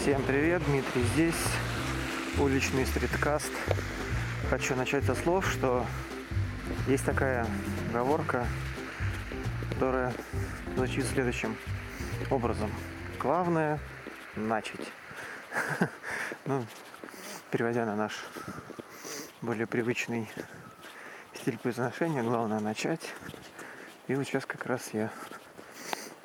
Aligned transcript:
Всем 0.00 0.22
привет, 0.22 0.64
Дмитрий 0.64 1.02
здесь, 1.12 1.44
уличный 2.38 2.86
стриткаст. 2.86 3.52
Хочу 4.48 4.74
начать 4.74 5.04
со 5.04 5.14
слов, 5.14 5.46
что 5.46 5.84
есть 6.88 7.04
такая 7.04 7.46
оговорка, 7.90 8.46
которая 9.74 10.14
звучит 10.74 11.04
следующим 11.04 11.54
образом. 12.30 12.72
Главное– 13.18 13.78
начать. 14.36 14.90
Ну, 16.46 16.64
переводя 17.50 17.84
на 17.84 17.94
наш 17.94 18.24
более 19.42 19.66
привычный 19.66 20.30
стиль 21.34 21.58
произношения, 21.58 22.22
главное 22.22 22.60
начать. 22.60 23.02
И 24.08 24.14
вот 24.14 24.26
сейчас 24.26 24.46
как 24.46 24.64
раз 24.64 24.94
я 24.94 25.10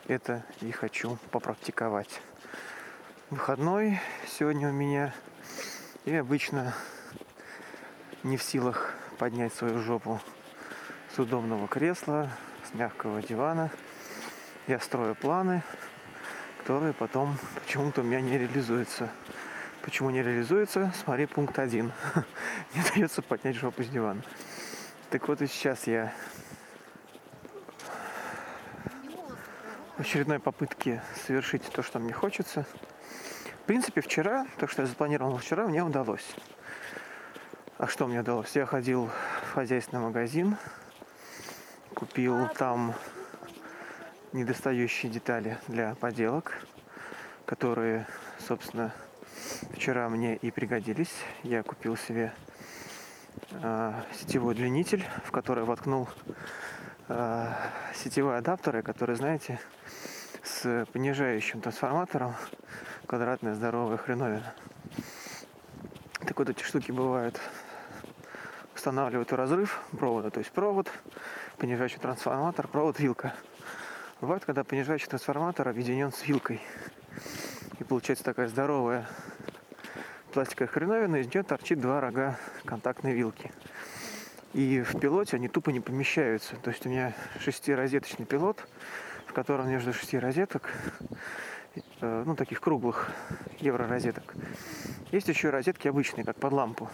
это 0.07 0.45
и 0.61 0.71
хочу 0.71 1.17
попрактиковать. 1.31 2.21
Выходной 3.31 3.99
сегодня 4.27 4.69
у 4.69 4.71
меня 4.71 5.11
и 6.05 6.13
обычно 6.13 6.75
не 8.21 8.37
в 8.37 8.43
силах 8.43 8.93
поднять 9.17 9.51
свою 9.51 9.79
жопу 9.79 10.21
с 11.11 11.17
удобного 11.17 11.67
кресла, 11.67 12.29
с 12.69 12.75
мягкого 12.75 13.23
дивана. 13.23 13.71
Я 14.67 14.79
строю 14.79 15.15
планы, 15.15 15.63
которые 16.59 16.93
потом 16.93 17.35
почему-то 17.55 18.01
у 18.01 18.03
меня 18.03 18.21
не 18.21 18.37
реализуются. 18.37 19.09
Почему 19.81 20.11
не 20.11 20.21
реализуется? 20.21 20.93
Смотри 21.03 21.25
пункт 21.25 21.57
один. 21.57 21.93
не 22.75 22.83
дается 22.93 23.23
поднять 23.23 23.55
жопу 23.55 23.81
с 23.81 23.87
дивана. 23.87 24.21
Так 25.09 25.27
вот 25.27 25.41
и 25.41 25.47
сейчас 25.47 25.87
я 25.87 26.13
в 29.97 30.01
очередной 30.01 30.37
попытке 30.37 31.01
совершить 31.25 31.63
то, 31.63 31.81
что 31.81 31.97
мне 31.97 32.13
хочется. 32.13 32.67
В 33.65 33.67
принципе, 33.67 34.01
вчера, 34.01 34.45
то, 34.59 34.67
что 34.67 34.83
я 34.83 34.87
запланировал 34.87 35.37
вчера, 35.37 35.65
мне 35.65 35.83
удалось. 35.83 36.35
А 37.79 37.87
что 37.87 38.05
мне 38.05 38.19
удалось? 38.19 38.55
Я 38.55 38.67
ходил 38.67 39.09
в 39.49 39.53
хозяйственный 39.55 40.03
магазин, 40.03 40.55
купил 41.95 42.47
там 42.49 42.93
недостающие 44.33 45.11
детали 45.11 45.57
для 45.67 45.95
поделок, 45.95 46.59
которые, 47.47 48.05
собственно, 48.37 48.93
вчера 49.73 50.09
мне 50.09 50.35
и 50.35 50.51
пригодились. 50.51 51.15
Я 51.41 51.63
купил 51.63 51.97
себе 51.97 52.35
э, 53.49 53.93
сетевой 54.13 54.51
удлинитель, 54.51 55.03
в 55.23 55.31
который 55.31 55.63
воткнул 55.63 56.07
э, 57.07 57.47
сетевые 57.95 58.37
адаптеры, 58.37 58.83
которые, 58.83 59.15
знаете, 59.15 59.59
с 60.43 60.85
понижающим 60.93 61.61
трансформатором 61.61 62.35
квадратная 63.05 63.53
здоровая 63.53 63.97
хреновина. 63.97 64.53
Так 66.21 66.37
вот 66.39 66.49
эти 66.49 66.63
штуки 66.63 66.91
бывают 66.91 67.39
устанавливают 68.75 69.31
разрыв 69.33 69.81
провода, 69.97 70.29
то 70.29 70.39
есть 70.39 70.51
провод, 70.51 70.91
понижающий 71.57 71.97
трансформатор, 71.97 72.67
провод, 72.67 72.99
вилка. 72.99 73.33
Бывает, 74.21 74.45
когда 74.45 74.63
понижающий 74.63 75.07
трансформатор 75.07 75.67
объединен 75.67 76.11
с 76.11 76.27
вилкой. 76.27 76.61
И 77.79 77.83
получается 77.83 78.23
такая 78.23 78.47
здоровая 78.47 79.07
пластиковая 80.33 80.67
хреновина, 80.67 81.15
из 81.15 81.27
нее 81.27 81.43
торчит 81.43 81.79
два 81.79 82.01
рога 82.01 82.37
контактной 82.65 83.13
вилки. 83.13 83.51
И 84.53 84.81
в 84.81 84.99
пилоте 84.99 85.37
они 85.37 85.47
тупо 85.47 85.69
не 85.69 85.79
помещаются. 85.79 86.55
То 86.57 86.71
есть 86.71 86.85
у 86.85 86.89
меня 86.89 87.13
шестиразеточный 87.39 88.25
пилот, 88.25 88.67
в 89.27 89.33
котором 89.33 89.69
между 89.69 89.93
шести 89.93 90.19
розеток, 90.19 90.69
э, 92.01 92.23
ну 92.25 92.35
таких 92.35 92.61
круглых 92.61 93.11
евро-розеток, 93.59 94.33
есть 95.11 95.27
еще 95.27 95.49
розетки 95.49 95.87
обычные, 95.87 96.23
как 96.23 96.37
под 96.37 96.53
лампу. 96.53 96.89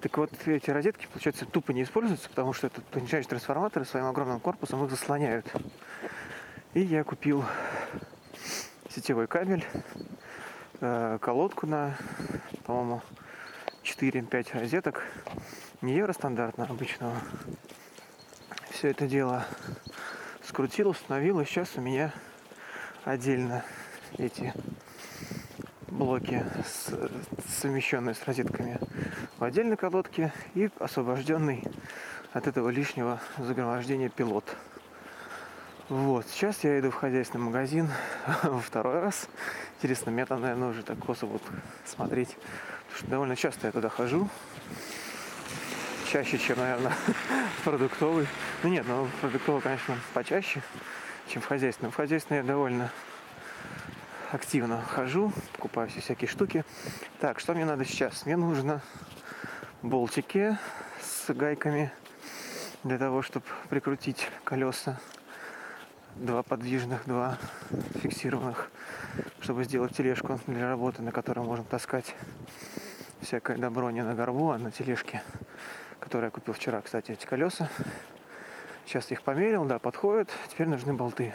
Так 0.00 0.16
вот, 0.16 0.30
эти 0.46 0.70
розетки, 0.70 1.08
получается, 1.12 1.44
тупо 1.44 1.72
не 1.72 1.82
используются, 1.82 2.28
потому 2.28 2.52
что 2.52 2.68
этот 2.68 2.84
понижающий 2.84 3.28
трансформаторы 3.28 3.84
своим 3.84 4.06
огромным 4.06 4.38
корпусом 4.38 4.84
их 4.84 4.90
заслоняют. 4.90 5.46
И 6.74 6.80
я 6.80 7.02
купил 7.02 7.44
сетевой 8.88 9.26
кабель, 9.26 9.64
э, 10.80 11.18
колодку 11.20 11.66
на, 11.66 11.96
по-моему, 12.64 13.02
4-5 13.82 14.60
розеток 14.60 15.02
не 15.80 15.94
евростандартно 15.94 16.66
обычного. 16.66 17.16
Все 18.70 18.90
это 18.90 19.08
дело 19.08 19.44
скрутил, 20.42 20.90
установил, 20.90 21.40
и 21.40 21.44
сейчас 21.44 21.70
у 21.76 21.80
меня 21.80 22.12
отдельно 23.08 23.64
эти 24.18 24.52
блоки, 25.86 26.44
с, 26.62 26.92
совмещенные 27.48 28.14
с 28.14 28.22
розетками 28.24 28.78
в 29.38 29.44
отдельной 29.44 29.78
колодке 29.78 30.30
и 30.54 30.68
освобожденный 30.78 31.64
от 32.34 32.46
этого 32.46 32.68
лишнего 32.68 33.18
загромождения 33.38 34.10
пилот. 34.10 34.44
Вот, 35.88 36.26
сейчас 36.28 36.62
я 36.64 36.78
иду 36.78 36.90
в 36.90 36.96
хозяйственный 36.96 37.44
магазин 37.44 37.88
во 38.42 38.60
второй 38.60 39.00
раз. 39.00 39.26
Интересно, 39.78 40.12
мне 40.12 40.26
там, 40.26 40.42
наверное, 40.42 40.68
уже 40.68 40.82
так 40.82 40.98
косо 40.98 41.24
вот 41.24 41.42
смотреть. 41.86 42.36
Потому 42.88 42.98
что 42.98 43.06
довольно 43.06 43.36
часто 43.36 43.68
я 43.68 43.72
туда 43.72 43.88
хожу 43.88 44.28
чаще, 46.12 46.38
чем, 46.38 46.58
наверное, 46.58 46.92
продуктовый. 47.64 48.26
Ну 48.62 48.68
нет, 48.68 48.84
ну 48.86 49.08
продуктовый, 49.22 49.62
конечно, 49.62 49.96
почаще, 50.12 50.62
чем 51.28 51.42
в 51.42 51.46
хозяйственном. 51.46 51.92
В 51.92 51.96
хозяйственном 51.96 52.44
я 52.44 52.48
довольно 52.48 52.90
активно 54.32 54.82
хожу, 54.82 55.32
покупаю 55.52 55.88
все 55.88 56.00
всякие 56.00 56.28
штуки. 56.28 56.64
Так, 57.20 57.38
что 57.38 57.54
мне 57.54 57.64
надо 57.64 57.84
сейчас? 57.84 58.26
Мне 58.26 58.36
нужно 58.36 58.80
болтики 59.82 60.56
с 61.00 61.32
гайками 61.32 61.92
для 62.82 62.98
того, 62.98 63.22
чтобы 63.22 63.44
прикрутить 63.68 64.28
колеса. 64.44 64.98
Два 66.16 66.42
подвижных, 66.42 67.02
два 67.06 67.38
фиксированных, 68.02 68.70
чтобы 69.40 69.64
сделать 69.64 69.96
тележку 69.96 70.40
для 70.46 70.68
работы, 70.68 71.02
на 71.02 71.12
которой 71.12 71.44
можем 71.44 71.64
таскать 71.64 72.14
всякое 73.20 73.56
добро 73.56 73.90
не 73.90 74.02
на 74.02 74.14
горбу, 74.14 74.50
а 74.50 74.58
на 74.58 74.72
тележке 74.72 75.22
которые 76.00 76.28
я 76.28 76.30
купил 76.30 76.54
вчера, 76.54 76.80
кстати, 76.80 77.12
эти 77.12 77.26
колеса. 77.26 77.68
Сейчас 78.88 79.10
их 79.10 79.20
померил, 79.20 79.66
да, 79.66 79.78
подходят. 79.78 80.30
Теперь 80.48 80.66
нужны 80.66 80.94
болты, 80.94 81.34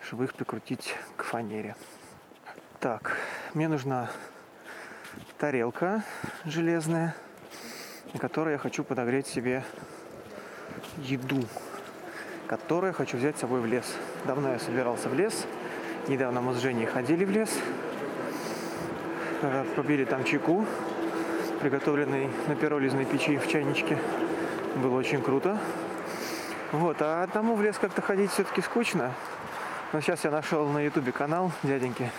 чтобы 0.00 0.24
их 0.24 0.32
прикрутить 0.32 0.94
к 1.18 1.22
фанере. 1.22 1.76
Так, 2.78 3.18
мне 3.52 3.68
нужна 3.68 4.10
тарелка 5.36 6.02
железная, 6.46 7.14
на 8.14 8.18
которой 8.18 8.52
я 8.52 8.58
хочу 8.58 8.84
подогреть 8.84 9.26
себе 9.26 9.62
еду, 11.02 11.44
которую 12.46 12.92
я 12.92 12.94
хочу 12.94 13.18
взять 13.18 13.36
с 13.36 13.40
собой 13.40 13.60
в 13.60 13.66
лес. 13.66 13.94
Давно 14.24 14.54
я 14.54 14.58
собирался 14.58 15.10
в 15.10 15.14
лес. 15.14 15.44
Недавно 16.08 16.40
мы 16.40 16.54
с 16.54 16.56
Женей 16.56 16.86
ходили 16.86 17.26
в 17.26 17.30
лес. 17.30 17.50
Э, 19.42 19.66
побили 19.76 20.06
там 20.06 20.24
чеку 20.24 20.64
приготовленный 21.60 22.30
на 22.48 22.56
пиролизной 22.56 23.04
печи 23.04 23.36
в 23.36 23.46
чайничке. 23.46 23.98
Было 24.76 24.96
очень 24.96 25.20
круто. 25.20 25.58
Вот, 26.72 27.02
а 27.02 27.24
одному 27.24 27.56
в 27.56 27.62
лес 27.62 27.76
как-то 27.78 28.00
ходить 28.00 28.30
все-таки 28.30 28.60
скучно. 28.60 29.12
Но 29.92 30.00
сейчас 30.00 30.22
я 30.22 30.30
нашел 30.30 30.68
на 30.68 30.78
ютубе 30.78 31.10
канал 31.10 31.50
дяденьки. 31.64 32.12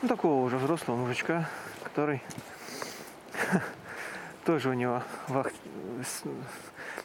Ну, 0.00 0.08
такого 0.08 0.42
уже 0.42 0.56
взрослого 0.56 0.96
мужичка, 0.96 1.46
который 1.84 2.22
тоже 4.46 4.70
у 4.70 4.72
него 4.72 5.02
вах... 5.28 5.48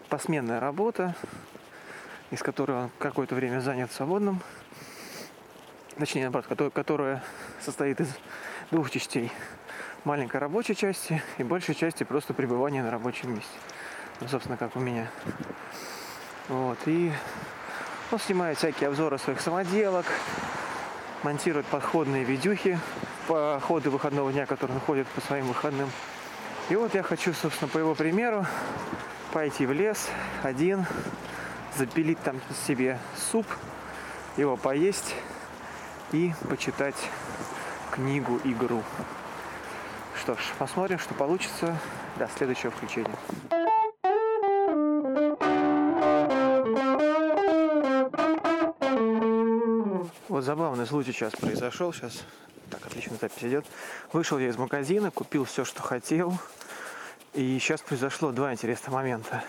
посменная 0.08 0.62
работа, 0.62 1.16
из 2.32 2.42
которой 2.42 2.84
он 2.84 2.92
какое-то 2.98 3.36
время 3.36 3.60
занят 3.60 3.92
свободным. 3.92 4.40
Точнее, 5.98 6.30
наоборот, 6.30 6.72
которая 6.74 7.22
состоит 7.60 8.00
из 8.00 8.08
двух 8.72 8.90
частей 8.90 9.34
маленькой 10.06 10.38
рабочей 10.38 10.76
части 10.76 11.22
и 11.38 11.44
большей 11.44 11.76
части 11.76 12.06
просто 12.06 12.34
пребывания 12.34 12.84
на 12.84 12.92
рабочем 12.92 13.36
месте. 13.36 13.58
Ну, 14.22 14.30
собственно, 14.30 14.56
как 14.56 14.78
у 14.78 14.80
меня. 14.80 15.10
Вот. 16.50 16.78
И 16.86 17.12
он 18.12 18.20
снимает 18.20 18.58
всякие 18.58 18.90
обзоры 18.90 19.18
своих 19.18 19.42
самоделок, 19.42 20.06
монтирует 21.24 21.66
подходные 21.68 22.24
видюхи 22.24 22.80
по 23.28 23.62
ходу 23.66 23.92
выходного 23.92 24.32
дня, 24.32 24.46
которые 24.46 24.76
он 24.76 24.82
ходит 24.82 25.08
по 25.08 25.22
своим 25.22 25.46
выходным. 25.48 25.90
И 26.70 26.76
вот 26.76 26.94
я 26.94 27.04
хочу, 27.04 27.34
собственно, 27.34 27.70
по 27.70 27.78
его 27.78 27.96
примеру 27.96 28.46
пойти 29.32 29.66
в 29.66 29.72
лес 29.72 30.10
один, 30.44 30.86
запилить 31.78 32.22
там 32.22 32.40
себе 32.68 33.00
суп, 33.32 33.48
его 34.38 34.58
поесть 34.58 35.16
и 36.12 36.34
почитать 36.50 36.96
книгу-игру. 37.92 38.84
Что 40.22 40.36
ж, 40.36 40.40
посмотрим, 40.58 41.00
что 41.00 41.14
получится 41.14 41.78
до 42.18 42.30
следующего 42.38 42.72
включения. 42.72 43.16
Вот 50.34 50.44
забавный 50.44 50.88
случай 50.88 51.12
сейчас 51.12 51.34
произошел. 51.34 51.94
Сейчас 51.94 52.24
Так, 52.72 52.84
отлично 52.88 53.16
запись 53.22 53.44
идет. 53.44 53.68
Вышел 54.14 54.40
я 54.40 54.48
из 54.48 54.58
магазина, 54.58 55.12
купил 55.12 55.46
все, 55.46 55.64
что 55.64 55.84
хотел. 55.84 56.34
И 57.36 57.60
сейчас 57.60 57.82
произошло 57.82 58.32
два 58.32 58.52
интересных 58.52 58.92
момента. 58.92 59.44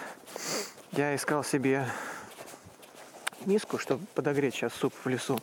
Я 0.93 1.17
искал 1.17 1.43
себе 1.43 1.89
миску, 3.47 3.79
чтобы 3.79 4.05
подогреть 4.15 4.57
сейчас 4.57 4.75
суп 4.75 4.93
в 5.03 5.09
лесу. 5.09 5.41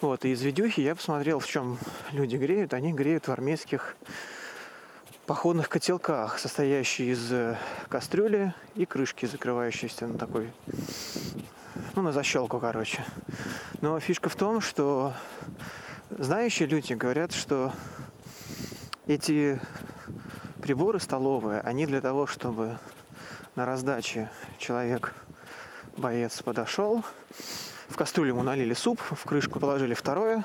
Вот, 0.00 0.24
и 0.24 0.32
из 0.32 0.42
видюхи 0.42 0.80
я 0.80 0.96
посмотрел, 0.96 1.38
в 1.38 1.46
чем 1.46 1.78
люди 2.10 2.34
греют. 2.34 2.74
Они 2.74 2.92
греют 2.92 3.28
в 3.28 3.30
армейских 3.30 3.94
походных 5.26 5.68
котелках, 5.68 6.40
состоящие 6.40 7.12
из 7.12 7.30
э, 7.30 7.56
кастрюли 7.88 8.54
и 8.74 8.86
крышки, 8.86 9.24
закрывающиеся 9.24 10.08
на 10.08 10.18
такой, 10.18 10.50
ну, 11.94 12.02
на 12.02 12.12
защелку, 12.12 12.58
короче. 12.58 13.04
Но 13.80 14.00
фишка 14.00 14.28
в 14.28 14.36
том, 14.36 14.60
что 14.60 15.12
знающие 16.10 16.66
люди 16.66 16.94
говорят, 16.94 17.32
что 17.32 17.72
эти 19.06 19.60
приборы 20.62 21.00
столовые, 21.00 21.60
они 21.60 21.86
для 21.86 22.00
того, 22.00 22.26
чтобы 22.26 22.78
на 23.56 23.66
раздаче 23.66 24.30
человек, 24.58 25.12
боец, 25.96 26.40
подошел, 26.42 27.04
в 27.88 27.96
кастрюлю 27.96 28.30
ему 28.30 28.42
налили 28.42 28.72
суп, 28.72 29.00
в 29.00 29.24
крышку 29.24 29.60
положили 29.60 29.92
второе, 29.92 30.44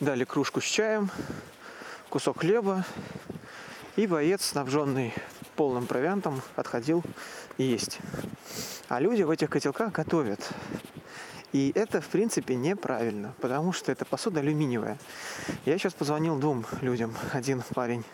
дали 0.00 0.24
кружку 0.24 0.62
с 0.62 0.64
чаем, 0.64 1.10
кусок 2.08 2.40
хлеба, 2.40 2.86
и 3.96 4.06
боец, 4.06 4.46
снабженный 4.46 5.12
полным 5.56 5.86
провиантом, 5.86 6.40
отходил 6.56 7.02
есть. 7.58 7.98
А 8.88 9.00
люди 9.00 9.22
в 9.22 9.30
этих 9.30 9.50
котелках 9.50 9.92
готовят. 9.92 10.40
И 11.52 11.72
это, 11.74 12.00
в 12.00 12.08
принципе, 12.08 12.56
неправильно, 12.56 13.32
потому 13.40 13.72
что 13.72 13.92
это 13.92 14.04
посуда 14.04 14.40
алюминиевая. 14.40 14.98
Я 15.64 15.78
сейчас 15.78 15.94
позвонил 15.94 16.36
двум 16.38 16.66
людям. 16.82 17.14
Один 17.32 17.62
парень 17.74 18.04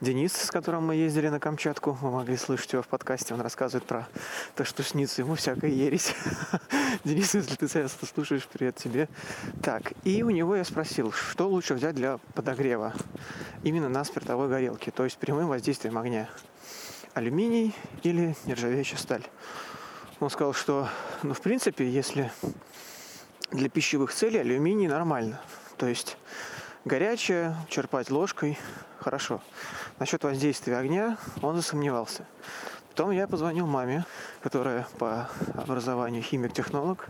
Денис, 0.00 0.32
с 0.32 0.50
которым 0.50 0.86
мы 0.86 0.96
ездили 0.96 1.28
на 1.28 1.38
Камчатку, 1.38 1.92
вы 1.92 2.10
могли 2.10 2.36
слышать 2.36 2.72
его 2.72 2.82
в 2.82 2.88
подкасте, 2.88 3.34
он 3.34 3.40
рассказывает 3.40 3.86
про 3.86 4.08
то, 4.56 4.64
что 4.64 4.82
снится 4.82 5.22
ему 5.22 5.36
всякая 5.36 5.70
ересь. 5.70 6.12
Денис, 7.04 7.32
если 7.34 7.54
ты 7.54 7.68
сейчас 7.68 7.96
слушаешь, 8.12 8.48
привет 8.52 8.74
тебе. 8.74 9.08
Так, 9.62 9.92
и 10.02 10.24
у 10.24 10.30
него 10.30 10.56
я 10.56 10.64
спросил, 10.64 11.12
что 11.12 11.48
лучше 11.48 11.74
взять 11.74 11.94
для 11.94 12.18
подогрева 12.34 12.94
именно 13.62 13.88
на 13.88 14.02
спиртовой 14.02 14.48
горелке, 14.48 14.90
то 14.90 15.04
есть 15.04 15.18
прямым 15.18 15.46
воздействием 15.46 15.96
огня. 15.96 16.28
Алюминий 17.14 17.72
или 18.02 18.34
нержавеющая 18.46 18.98
сталь. 18.98 19.22
Он 20.22 20.30
сказал, 20.30 20.52
что, 20.54 20.88
ну, 21.24 21.34
в 21.34 21.40
принципе, 21.40 21.90
если 21.90 22.30
для 23.50 23.68
пищевых 23.68 24.14
целей 24.14 24.38
алюминий 24.38 24.86
нормально. 24.86 25.40
То 25.78 25.88
есть 25.88 26.16
горячее, 26.84 27.56
черпать 27.68 28.08
ложкой, 28.08 28.56
хорошо. 29.00 29.42
Насчет 29.98 30.22
воздействия 30.22 30.76
огня 30.76 31.18
он 31.40 31.56
засомневался. 31.56 32.24
Потом 32.90 33.10
я 33.10 33.26
позвонил 33.26 33.66
маме, 33.66 34.06
которая 34.44 34.86
по 35.00 35.28
образованию 35.54 36.22
химик-технолог, 36.22 37.08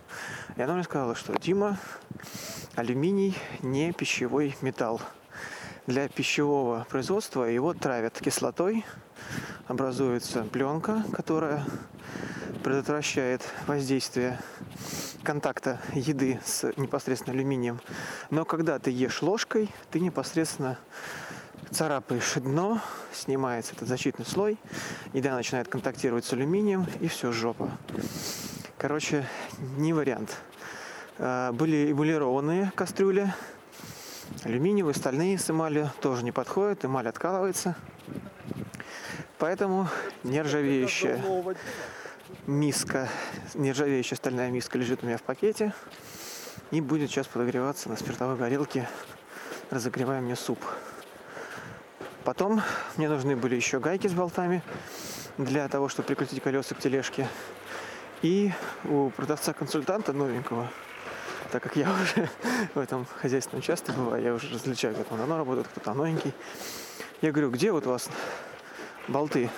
и 0.56 0.62
она 0.62 0.73
мне 0.73 0.85
сказала, 0.85 1.14
что 1.14 1.35
Дима, 1.38 1.76
алюминий 2.76 3.37
не 3.61 3.93
пищевой 3.93 4.56
металл. 4.62 5.03
Для 5.87 6.09
пищевого 6.09 6.87
производства 6.88 7.44
его 7.44 7.75
травят 7.75 8.19
кислотой, 8.19 8.87
образуется 9.69 10.44
пленка, 10.44 11.05
которая 11.12 11.62
предотвращает 12.62 13.43
воздействие 13.67 14.38
контакта 15.23 15.81
еды 15.94 16.41
с 16.44 16.73
непосредственно 16.76 17.35
алюминием. 17.37 17.81
Но 18.31 18.44
когда 18.44 18.79
ты 18.79 18.91
ешь 18.91 19.23
ложкой, 19.23 19.69
ты 19.91 20.00
непосредственно 20.00 20.79
царапаешь 21.70 22.35
дно, 22.37 22.81
снимается 23.12 23.75
этот 23.75 23.88
защитный 23.88 24.26
слой, 24.26 24.59
еда 25.12 25.35
начинает 25.35 25.69
контактировать 25.69 26.25
с 26.25 26.32
алюминием, 26.32 26.87
и 27.00 27.09
все, 27.09 27.32
жопа. 27.32 27.70
Короче, 28.79 29.26
не 29.76 29.93
вариант. 29.93 30.37
А, 31.19 31.53
были 31.53 31.93
эмалированные 31.93 32.73
кастрюли, 32.75 33.32
алюминиевые, 34.44 34.94
стальные 34.94 35.38
с 35.38 35.50
эмалью 35.50 35.91
тоже 36.00 36.25
не 36.25 36.32
подходят, 36.32 36.85
эмаль 36.85 37.09
откалывается. 37.09 37.75
Поэтому 39.38 39.88
нержавеющая 40.23 41.20
миска, 42.47 43.09
нержавеющая 43.55 44.17
стальная 44.17 44.51
миска 44.51 44.79
лежит 44.79 45.03
у 45.03 45.07
меня 45.07 45.19
в 45.19 45.23
пакете 45.23 45.73
и 46.71 46.81
будет 46.81 47.11
сейчас 47.11 47.27
подогреваться 47.27 47.89
на 47.89 47.97
спиртовой 47.97 48.37
горелке, 48.37 48.89
разогревая 49.71 50.21
мне 50.21 50.37
суп. 50.37 50.59
Потом 52.25 52.63
мне 52.97 53.09
нужны 53.09 53.37
были 53.37 53.57
еще 53.57 53.81
гайки 53.81 54.07
с 54.07 54.13
болтами 54.13 54.63
для 55.39 55.69
того, 55.69 55.89
чтобы 55.89 56.07
прикрутить 56.07 56.43
колеса 56.43 56.75
к 56.75 56.79
тележке. 56.79 57.29
И 58.23 58.53
у 58.85 59.11
продавца-консультанта 59.11 60.13
новенького, 60.13 60.71
так 61.51 61.63
как 61.63 61.77
я 61.77 61.93
уже 62.03 62.31
в 62.75 62.79
этом 62.79 63.07
хозяйственном 63.21 63.63
часто 63.63 63.93
бываю, 63.93 64.23
я 64.23 64.35
уже 64.35 64.53
различаю, 64.55 64.95
как 64.95 65.11
он 65.11 65.19
давно 65.19 65.37
работает, 65.37 65.67
кто-то 65.69 65.95
новенький. 65.95 66.33
Я 67.21 67.33
говорю, 67.33 67.51
где 67.51 67.73
вот 67.73 67.87
у 67.87 67.91
вас 67.91 68.09
болты? 69.09 69.51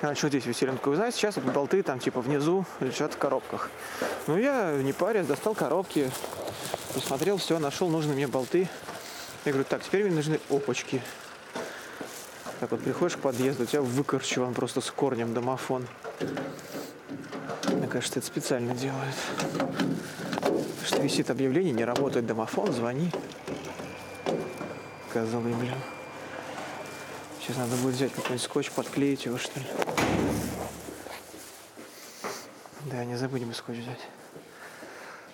Раньше 0.00 0.26
вот 0.26 0.40
здесь 0.40 0.56
такой, 0.56 0.96
знаете, 0.96 1.16
сейчас 1.16 1.36
вот 1.36 1.44
болты 1.52 1.82
там 1.82 1.98
типа 1.98 2.20
внизу 2.20 2.64
лежат 2.80 3.14
в 3.14 3.18
коробках. 3.18 3.70
Ну 4.26 4.36
я 4.36 4.72
не 4.82 4.92
парясь, 4.92 5.26
достал 5.26 5.54
коробки, 5.54 6.10
посмотрел, 6.94 7.36
все, 7.36 7.58
нашел 7.58 7.88
нужные 7.88 8.14
мне 8.14 8.26
болты. 8.26 8.68
Я 9.44 9.52
говорю, 9.52 9.66
так, 9.68 9.82
теперь 9.82 10.04
мне 10.04 10.14
нужны 10.14 10.40
опачки. 10.48 11.02
Так 12.60 12.70
вот 12.70 12.82
приходишь 12.82 13.16
к 13.16 13.20
подъезду, 13.20 13.64
у 13.64 13.66
тебя 13.66 13.82
выкорчеван 13.82 14.54
просто 14.54 14.80
с 14.80 14.90
корнем 14.90 15.34
домофон. 15.34 15.86
Мне 17.68 17.86
кажется, 17.88 18.20
это 18.20 18.26
специально 18.26 18.74
делают. 18.74 19.14
Что 20.86 21.00
висит 21.02 21.30
объявление, 21.30 21.72
не 21.72 21.84
работает 21.84 22.26
домофон, 22.26 22.72
звони. 22.72 23.10
Козлы, 25.12 25.52
блин. 25.52 25.74
Сейчас 27.44 27.58
надо 27.58 27.76
будет 27.76 27.96
взять 27.96 28.10
какой-нибудь 28.10 28.42
скотч, 28.42 28.70
подклеить 28.70 29.26
его, 29.26 29.36
что 29.36 29.60
ли. 29.60 29.66
Да, 32.86 33.04
не 33.04 33.16
забудем 33.16 33.52
скотч 33.52 33.76
взять. 33.76 34.00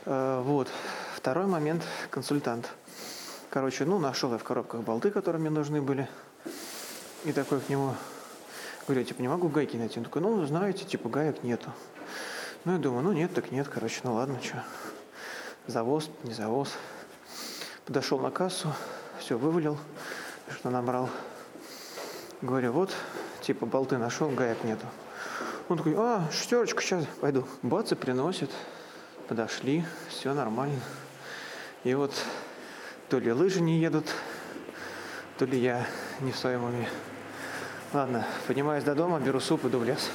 А, 0.06 0.42
вот. 0.42 0.66
Второй 1.14 1.46
момент. 1.46 1.84
Консультант. 2.10 2.68
Короче, 3.48 3.84
ну, 3.84 4.00
нашел 4.00 4.32
я 4.32 4.38
в 4.38 4.42
коробках 4.42 4.80
болты, 4.80 5.12
которые 5.12 5.40
мне 5.40 5.50
нужны 5.50 5.80
были. 5.80 6.08
И 7.24 7.30
такой 7.30 7.60
к 7.60 7.68
нему 7.68 7.94
говорю, 8.88 9.04
типа, 9.04 9.22
не 9.22 9.28
могу 9.28 9.48
гайки 9.48 9.76
найти. 9.76 10.00
Он 10.00 10.04
такой, 10.04 10.20
ну, 10.20 10.44
знаете, 10.46 10.84
типа, 10.84 11.08
гаек 11.08 11.44
нету. 11.44 11.70
Ну, 12.64 12.72
я 12.72 12.78
думаю, 12.78 13.04
ну, 13.04 13.12
нет, 13.12 13.32
так 13.32 13.52
нет, 13.52 13.68
короче, 13.68 14.00
ну, 14.02 14.14
ладно, 14.14 14.40
что. 14.42 14.64
Завоз, 15.68 16.10
не 16.24 16.34
завоз. 16.34 16.72
Подошел 17.86 18.18
на 18.18 18.32
кассу, 18.32 18.74
все 19.20 19.38
вывалил, 19.38 19.78
что 20.58 20.70
набрал. 20.70 21.08
Говорю, 22.42 22.72
вот, 22.72 22.90
типа, 23.42 23.66
болты 23.66 23.98
нашел, 23.98 24.30
гаек 24.30 24.64
нету. 24.64 24.86
Он 25.68 25.76
такой, 25.76 25.94
а, 25.96 26.26
шестерочка, 26.32 26.82
сейчас 26.82 27.04
пойду. 27.20 27.46
Бац, 27.62 27.92
и 27.92 27.94
приносит. 27.94 28.50
Подошли, 29.28 29.84
все 30.08 30.32
нормально. 30.32 30.80
И 31.84 31.94
вот 31.94 32.12
то 33.10 33.18
ли 33.18 33.32
лыжи 33.32 33.60
не 33.60 33.78
едут, 33.78 34.06
то 35.38 35.44
ли 35.44 35.58
я 35.58 35.86
не 36.20 36.32
в 36.32 36.36
своем 36.36 36.64
уме. 36.64 36.88
Ладно, 37.92 38.26
поднимаюсь 38.46 38.84
до 38.84 38.94
дома, 38.94 39.20
беру 39.20 39.38
суп, 39.38 39.66
иду 39.66 39.78
в 39.78 39.84
лес. 39.84 40.10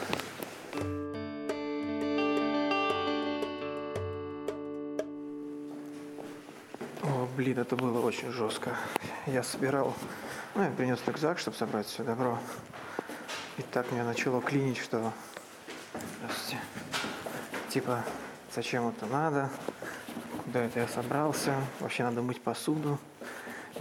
Блин, 7.46 7.60
это 7.60 7.76
было 7.76 8.04
очень 8.04 8.32
жестко. 8.32 8.76
Я 9.28 9.44
собирал, 9.44 9.94
ну, 10.56 10.64
я 10.64 10.72
принес 10.72 11.00
рюкзак, 11.06 11.38
чтобы 11.38 11.56
собрать 11.56 11.86
все 11.86 12.04
добро. 12.04 12.40
И 13.60 13.62
так 13.62 13.92
меня 13.92 14.04
начало 14.04 14.42
клинить, 14.42 14.80
что... 14.80 15.14
Здравствуйте. 16.18 16.64
Типа, 17.70 18.04
зачем 18.52 18.88
это 18.88 19.06
надо? 19.06 19.52
Куда 20.44 20.64
это 20.64 20.80
я 20.80 20.88
собрался? 20.88 21.54
Вообще 21.82 22.02
надо 22.02 22.24
мыть 22.24 22.42
посуду. 22.42 22.98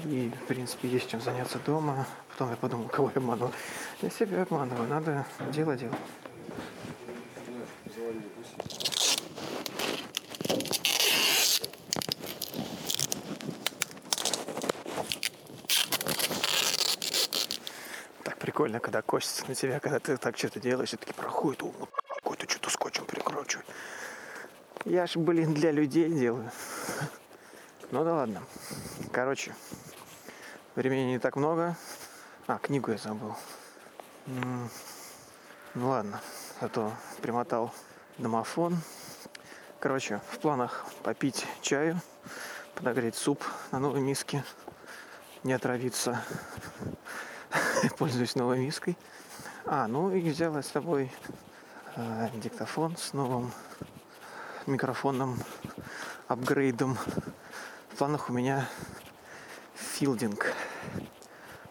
И, 0.04 0.30
в 0.44 0.46
принципе, 0.46 0.86
есть 0.88 1.08
чем 1.08 1.22
заняться 1.22 1.58
дома. 1.58 2.06
Потом 2.32 2.50
я 2.50 2.56
подумал, 2.56 2.88
кого 2.88 3.10
я 3.14 3.16
обманываю. 3.18 3.54
Я 4.02 4.10
себя 4.10 4.42
обманываю. 4.42 4.86
Надо 4.90 5.24
дело 5.54 5.74
делать. 5.74 5.96
Так 18.83 18.83
когда 18.94 19.02
косится 19.02 19.44
на 19.48 19.56
тебя, 19.56 19.80
когда 19.80 19.98
ты 19.98 20.16
так 20.16 20.38
что-то 20.38 20.60
делаешь, 20.60 20.92
и 20.92 20.96
таки 20.96 21.12
проходит, 21.12 21.64
о, 21.64 21.72
какой-то 22.14 22.48
что-то 22.48 22.70
скотчем 22.70 23.04
прикручивает. 23.04 23.66
Я 24.84 25.08
ж, 25.08 25.16
блин, 25.16 25.52
для 25.52 25.72
людей 25.72 26.08
делаю. 26.08 26.48
Ну 27.90 28.04
да 28.04 28.14
ладно. 28.14 28.44
Короче, 29.10 29.52
Времени 30.76 31.10
не 31.10 31.18
так 31.18 31.34
много. 31.34 31.76
А, 32.46 32.58
книгу 32.58 32.92
я 32.92 32.98
забыл. 32.98 33.34
Ну 34.26 34.68
ладно, 35.88 36.20
а 36.60 36.68
то 36.68 36.92
примотал 37.20 37.74
домофон. 38.18 38.78
Короче, 39.80 40.20
в 40.30 40.38
планах 40.38 40.86
попить 41.02 41.44
чаю, 41.62 42.00
подогреть 42.76 43.16
суп 43.16 43.42
на 43.72 43.80
новой 43.80 44.00
миске, 44.00 44.44
не 45.42 45.52
отравиться, 45.52 46.22
пользуясь 47.98 48.34
новой 48.34 48.58
миской. 48.58 48.96
А, 49.66 49.86
ну 49.86 50.10
и 50.14 50.20
взяла 50.30 50.62
с 50.62 50.68
собой 50.68 51.10
э, 51.96 52.28
диктофон 52.34 52.96
с 52.96 53.12
новым 53.12 53.52
микрофоном, 54.66 55.38
апгрейдом. 56.28 56.96
В 57.90 57.96
планах 57.96 58.30
у 58.30 58.32
меня 58.32 58.68
филдинг, 59.74 60.52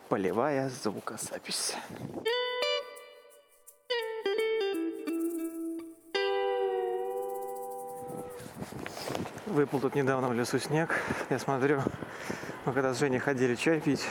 полевая 0.10 0.70
звукозапись. 0.70 1.76
Выпал 9.46 9.80
тут 9.80 9.94
недавно 9.94 10.30
в 10.30 10.34
лесу 10.34 10.58
снег. 10.58 11.00
Я 11.30 11.38
смотрю, 11.38 11.84
мы 12.66 12.74
когда 12.74 12.94
с 12.94 12.98
Женей 12.98 13.20
ходили 13.20 13.54
чай 13.56 13.80
пить, 13.80 14.08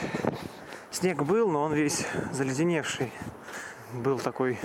снег 1.03 1.23
был, 1.23 1.49
но 1.49 1.63
он 1.63 1.73
весь 1.73 2.05
заледеневший. 2.31 3.11
Был 3.91 4.19
такой 4.19 4.57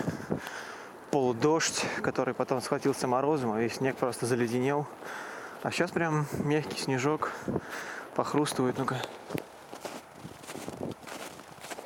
полудождь, 1.11 1.85
который 2.01 2.33
потом 2.33 2.61
схватился 2.61 3.09
морозом, 3.09 3.51
а 3.51 3.59
весь 3.59 3.75
снег 3.75 3.97
просто 3.97 4.25
заледенел. 4.25 4.87
А 5.65 5.73
сейчас 5.73 5.91
прям 5.91 6.29
мягкий 6.45 6.79
снежок 6.79 7.33
похрустывает. 8.15 8.79
Ну-ка. 8.79 9.03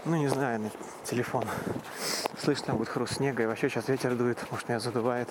Ну, 0.04 0.16
не 0.16 0.28
знаю, 0.28 0.60
на 0.60 0.70
телефон. 1.04 1.46
Слышно 2.38 2.74
будет 2.74 2.90
хруст 2.90 3.14
снега, 3.14 3.44
и 3.44 3.46
вообще 3.46 3.70
сейчас 3.70 3.88
ветер 3.88 4.14
дует, 4.16 4.36
может, 4.50 4.68
меня 4.68 4.80
задувает. 4.80 5.30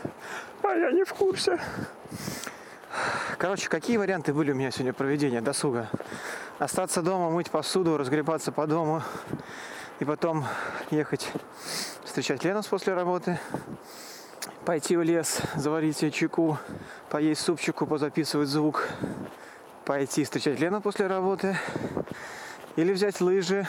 А 0.63 0.73
я 0.73 0.91
не 0.93 1.03
в 1.03 1.13
курсе. 1.13 1.59
Короче, 3.37 3.69
какие 3.69 3.97
варианты 3.97 4.33
были 4.33 4.51
у 4.51 4.55
меня 4.55 4.71
сегодня 4.71 4.93
проведения 4.93 5.41
досуга? 5.41 5.91
Остаться 6.61 7.01
дома, 7.01 7.31
мыть 7.31 7.49
посуду, 7.49 7.97
разгребаться 7.97 8.51
по 8.51 8.67
дому 8.67 9.01
и 9.99 10.05
потом 10.05 10.45
ехать 10.91 11.31
встречать 12.03 12.43
Лену 12.43 12.61
после 12.61 12.93
работы, 12.93 13.39
пойти 14.63 14.95
в 14.95 15.01
лес, 15.01 15.41
заварить 15.55 16.03
ей 16.03 16.11
чеку, 16.11 16.59
поесть 17.09 17.41
супчику, 17.41 17.87
позаписывать 17.87 18.47
звук, 18.47 18.87
пойти 19.85 20.23
встречать 20.23 20.59
Лену 20.59 20.81
после 20.81 21.07
работы 21.07 21.57
или 22.75 22.93
взять 22.93 23.21
лыжи, 23.21 23.67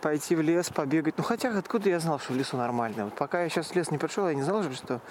пойти 0.00 0.34
в 0.34 0.40
лес, 0.40 0.70
побегать. 0.70 1.18
Ну 1.18 1.24
хотя 1.24 1.50
откуда 1.50 1.90
я 1.90 2.00
знал, 2.00 2.18
что 2.20 2.32
в 2.32 2.36
лесу 2.36 2.56
нормально? 2.56 3.04
Вот 3.04 3.14
пока 3.16 3.42
я 3.42 3.50
сейчас 3.50 3.66
в 3.66 3.74
лес 3.74 3.90
не 3.90 3.98
пришел, 3.98 4.26
я 4.26 4.34
не 4.34 4.40
знал, 4.40 4.62
что 4.72 5.02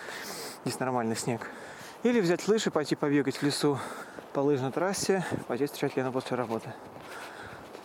здесь 0.66 0.80
нормальный 0.80 1.16
снег. 1.16 1.48
Или 2.02 2.20
взять 2.22 2.48
лыжи, 2.48 2.72
пойти 2.72 2.96
побегать 2.96 3.38
в 3.38 3.44
лесу 3.44 3.78
по 4.34 4.40
лыжной 4.40 4.72
трассе, 4.72 5.24
пойти 5.48 5.68
встречать 5.68 5.96
Лену 5.96 6.12
после 6.12 6.36
работы. 6.36 6.74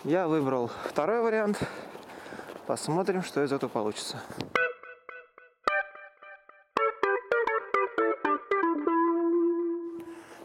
Я 0.04 0.28
выбрал 0.28 0.70
второй 0.84 1.20
вариант. 1.20 1.60
Посмотрим, 2.66 3.22
что 3.22 3.42
из 3.42 3.52
этого 3.52 3.68
получится. 3.68 4.20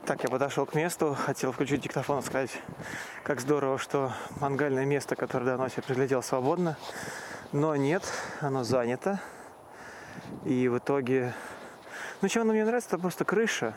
Так, 0.06 0.24
я 0.24 0.30
подошел 0.30 0.66
к 0.66 0.74
месту, 0.74 1.16
хотел 1.16 1.52
включить 1.52 1.82
диктофон 1.82 2.20
и 2.20 2.22
сказать, 2.24 2.52
как 3.24 3.40
здорово, 3.40 3.78
что 3.78 4.12
мангальное 4.40 4.86
место, 4.86 5.16
которое 5.16 5.46
давно 5.46 5.70
себе 5.70 5.84
приглядел, 5.84 6.22
свободно. 6.22 6.78
Но 7.52 7.76
нет, 7.76 8.04
оно 8.42 8.64
занято. 8.64 9.20
И 10.46 10.68
в 10.68 10.78
итоге 10.80 11.34
ну, 12.24 12.30
чем 12.30 12.44
оно 12.44 12.54
мне 12.54 12.64
нравится, 12.64 12.88
это 12.88 13.00
просто 13.00 13.26
крыша. 13.26 13.74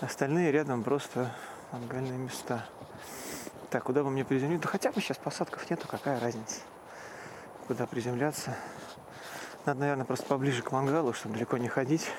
Остальные 0.00 0.50
рядом 0.50 0.82
просто 0.82 1.32
мангальные 1.70 2.18
места. 2.18 2.66
Так, 3.76 3.84
куда 3.84 4.02
бы 4.02 4.08
мне 4.08 4.24
приземлиться? 4.24 4.68
Да 4.68 4.72
хотя 4.72 4.90
бы 4.90 5.02
сейчас 5.02 5.18
посадков 5.18 5.68
нету, 5.68 5.86
какая 5.86 6.18
разница. 6.18 6.62
Куда 7.66 7.84
приземляться? 7.86 8.56
Надо, 9.66 9.80
наверное, 9.80 10.06
просто 10.06 10.24
поближе 10.24 10.62
к 10.62 10.72
мангалу, 10.72 11.12
чтобы 11.12 11.34
далеко 11.34 11.58
не 11.58 11.68
ходить. 11.68 12.10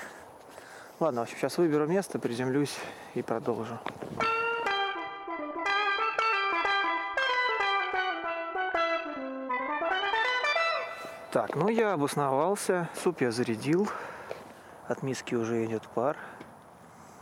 Ладно, 1.00 1.22
в 1.22 1.24
общем, 1.24 1.36
сейчас 1.40 1.58
выберу 1.58 1.88
место, 1.88 2.20
приземлюсь 2.20 2.78
и 3.16 3.24
продолжу. 3.24 3.80
Так, 11.32 11.56
ну 11.56 11.70
я 11.70 11.94
обосновался, 11.94 12.88
суп 12.94 13.22
я 13.22 13.32
зарядил, 13.32 13.90
от 14.88 15.02
миски 15.02 15.34
уже 15.34 15.66
идет 15.66 15.88
пар. 15.88 16.18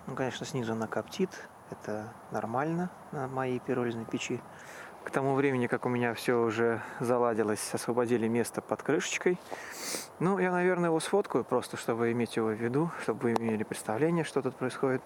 Ну, 0.08 0.16
конечно, 0.16 0.46
снизу 0.46 0.74
она 0.74 0.88
коптит. 0.88 1.30
Это 1.70 2.14
нормально 2.32 2.90
на 3.12 3.28
моей 3.28 3.60
пиролизной 3.60 4.06
печи. 4.06 4.42
К 5.04 5.12
тому 5.12 5.36
времени, 5.36 5.68
как 5.68 5.86
у 5.86 5.90
меня 5.90 6.14
все 6.14 6.42
уже 6.42 6.82
заладилось, 7.00 7.74
освободили 7.74 8.28
место 8.28 8.62
под 8.62 8.82
крышечкой. 8.82 9.40
Ну, 10.20 10.40
я, 10.40 10.52
наверное, 10.52 10.90
его 10.90 11.00
сфоткаю 11.00 11.44
просто, 11.44 11.78
чтобы 11.78 12.12
иметь 12.12 12.36
его 12.36 12.48
в 12.48 12.54
виду, 12.54 12.92
чтобы 13.02 13.20
вы 13.22 13.34
имели 13.34 13.64
представление, 13.64 14.24
что 14.24 14.42
тут 14.42 14.56
происходит. 14.56 15.02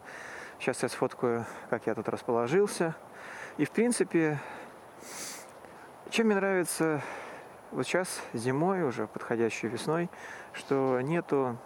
Сейчас 0.60 0.84
я 0.84 0.89
сфоткаю, 0.89 1.46
как 1.70 1.88
я 1.88 1.96
тут 1.96 2.08
расположился. 2.10 2.96
И, 3.58 3.66
в 3.66 3.72
принципе, 3.72 4.39
чем 6.10 6.28
мне 6.28 6.36
нравится 6.36 7.01
вот 7.72 7.86
сейчас 7.86 8.22
зимой, 8.34 8.84
уже 8.84 9.08
подходящей 9.08 9.68
весной, 9.68 10.10
что 10.54 11.01
нету 11.01 11.58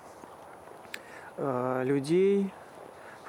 Э, 1.36 1.82
людей 1.84 2.54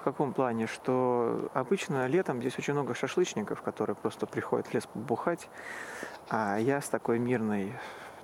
каком 0.05 0.35
плане, 0.35 0.67
что 0.67 1.51
обычно 1.55 2.07
летом 2.07 2.41
здесь 2.41 2.59
очень 2.59 2.75
много 2.75 2.95
шашлычников, 2.95 3.63
которые 3.63 3.97
просто 3.97 4.27
приходят 4.27 4.67
в 4.67 4.75
лес 4.75 4.87
побухать, 4.87 5.49
а 6.29 6.59
я 6.59 6.81
с 6.81 6.89
такой 6.89 7.19
мирной 7.19 7.73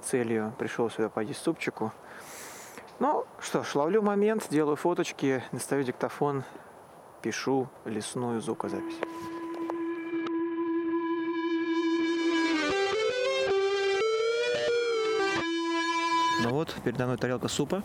целью 0.02 0.52
пришел 0.58 0.90
сюда 0.90 1.08
поесть 1.08 1.42
супчику. 1.42 1.92
Ну 2.98 3.24
что 3.40 3.64
ж, 3.64 3.74
ловлю 3.74 4.02
момент, 4.02 4.46
делаю 4.50 4.76
фоточки, 4.76 5.42
достаю 5.52 5.82
диктофон, 5.82 6.44
пишу 7.22 7.68
лесную 7.86 8.42
звукозапись. 8.42 8.98
Ну 16.42 16.50
вот, 16.50 16.74
передо 16.84 17.06
мной 17.06 17.16
тарелка 17.16 17.48
супа. 17.48 17.82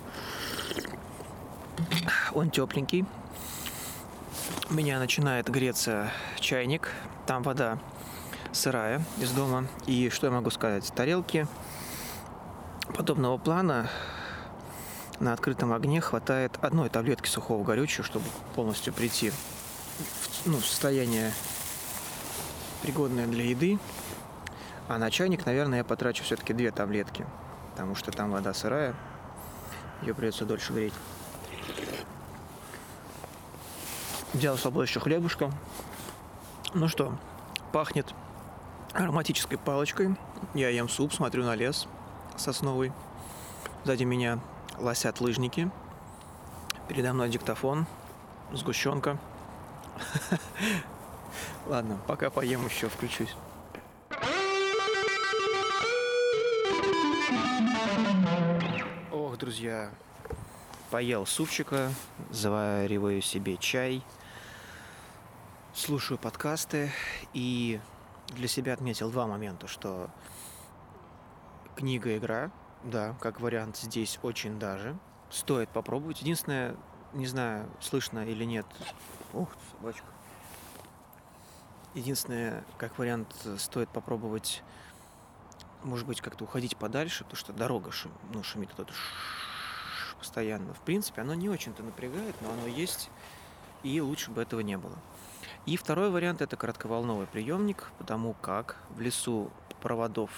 Он 2.34 2.50
тепленький. 2.50 3.06
Меня 4.70 4.98
начинает 4.98 5.48
греться 5.48 6.12
чайник. 6.40 6.90
Там 7.28 7.44
вода 7.44 7.78
сырая 8.52 9.04
из 9.20 9.32
дома. 9.32 9.68
И 9.86 10.10
что 10.10 10.26
я 10.26 10.34
могу 10.34 10.50
сказать? 10.50 10.92
Тарелки 10.96 11.48
подобного 12.98 13.38
плана 13.38 13.90
на 15.20 15.34
открытом 15.34 15.72
огне 15.72 16.02
хватает 16.02 16.58
одной 16.62 16.90
таблетки 16.90 17.30
сухого 17.30 17.64
горючего, 17.64 18.04
чтобы 18.04 18.26
полностью 18.56 18.92
прийти 18.92 19.30
в, 19.30 20.48
ну, 20.48 20.58
в 20.58 20.66
состояние 20.66 21.32
пригодное 22.82 23.28
для 23.28 23.46
еды. 23.46 23.78
А 24.88 24.98
на 24.98 25.12
чайник, 25.12 25.46
наверное, 25.46 25.80
я 25.80 25.84
потрачу 25.84 26.24
все-таки 26.24 26.54
две 26.54 26.72
таблетки, 26.72 27.26
потому 27.72 27.94
что 27.94 28.12
там 28.12 28.32
вода 28.32 28.54
сырая, 28.54 28.96
ее 30.02 30.16
придется 30.16 30.46
дольше 30.46 30.74
греть. 30.74 30.94
Взял 34.36 34.58
с 34.58 34.64
собой 34.64 34.86
еще 34.86 35.00
хлебушка. 35.00 35.50
Ну 36.74 36.90
что, 36.90 37.18
пахнет 37.72 38.14
ароматической 38.92 39.58
палочкой. 39.58 40.18
Я 40.54 40.68
ем 40.68 40.90
суп, 40.90 41.14
смотрю 41.14 41.46
на 41.46 41.56
лес 41.56 41.88
сосновый. 42.36 42.92
Сзади 43.86 44.04
меня 44.04 44.40
лосят 44.78 45.22
лыжники. 45.22 45.72
Передо 46.90 47.14
мной 47.14 47.30
диктофон, 47.30 47.86
сгущенка. 48.52 49.18
Ладно, 51.66 51.98
пока 52.06 52.30
поем 52.30 52.66
еще, 52.66 52.90
включусь. 52.90 53.34
Ох, 59.14 59.38
друзья, 59.38 59.92
поел 60.92 61.26
супчика, 61.26 61.90
завариваю 62.32 63.22
себе 63.22 63.56
чай– 63.56 64.04
слушаю 65.76 66.18
подкасты 66.18 66.90
и 67.34 67.82
для 68.30 68.48
себя 68.48 68.74
отметил 68.74 69.12
два 69.12 69.28
момента, 69.28 69.68
что 69.68 70.10
книга-игра, 71.76 72.50
да, 72.84 73.14
как 73.20 73.42
вариант 73.42 73.78
здесь 73.78 74.18
очень 74.24 74.58
даже. 74.58 74.98
Стоит 75.30 75.70
попробовать. 75.70 76.22
Единственное, 76.22 76.78
не 77.14 77.28
знаю, 77.28 77.70
слышно 77.82 78.26
или 78.26 78.46
нет. 78.46 78.66
Ух, 79.34 79.50
собачка. 79.72 80.06
Единственное, 81.94 82.64
как 82.78 82.98
вариант, 82.98 83.28
стоит 83.58 83.90
попробовать, 83.90 84.64
может 85.84 86.08
быть, 86.08 86.22
как-то 86.22 86.46
уходить 86.46 86.78
подальше, 86.78 87.26
потому 87.26 87.38
что 87.38 87.52
дорога 87.52 87.92
шум, 87.92 88.14
ну, 88.34 88.44
шумит 88.44 88.70
вот 88.78 88.88
это 88.88 88.98
постоянно. 90.20 90.74
В 90.74 90.80
принципе, 90.82 91.22
оно 91.22 91.34
не 91.34 91.50
очень-то 91.50 91.84
напрягает, 91.84 92.36
но 92.42 92.52
оно 92.52 92.68
есть, 92.68 93.10
и 93.84 94.00
лучше 94.00 94.32
бы 94.32 94.42
этого 94.42 94.62
не 94.62 94.78
было. 94.78 94.98
И 95.66 95.78
второй 95.78 96.12
вариант 96.12 96.42
это 96.44 96.58
коротковолновый 96.58 97.26
приемник, 97.26 97.92
потому 97.98 98.34
как 98.34 98.78
в 98.92 99.02
лесу 99.02 99.52
проводов 99.82 100.30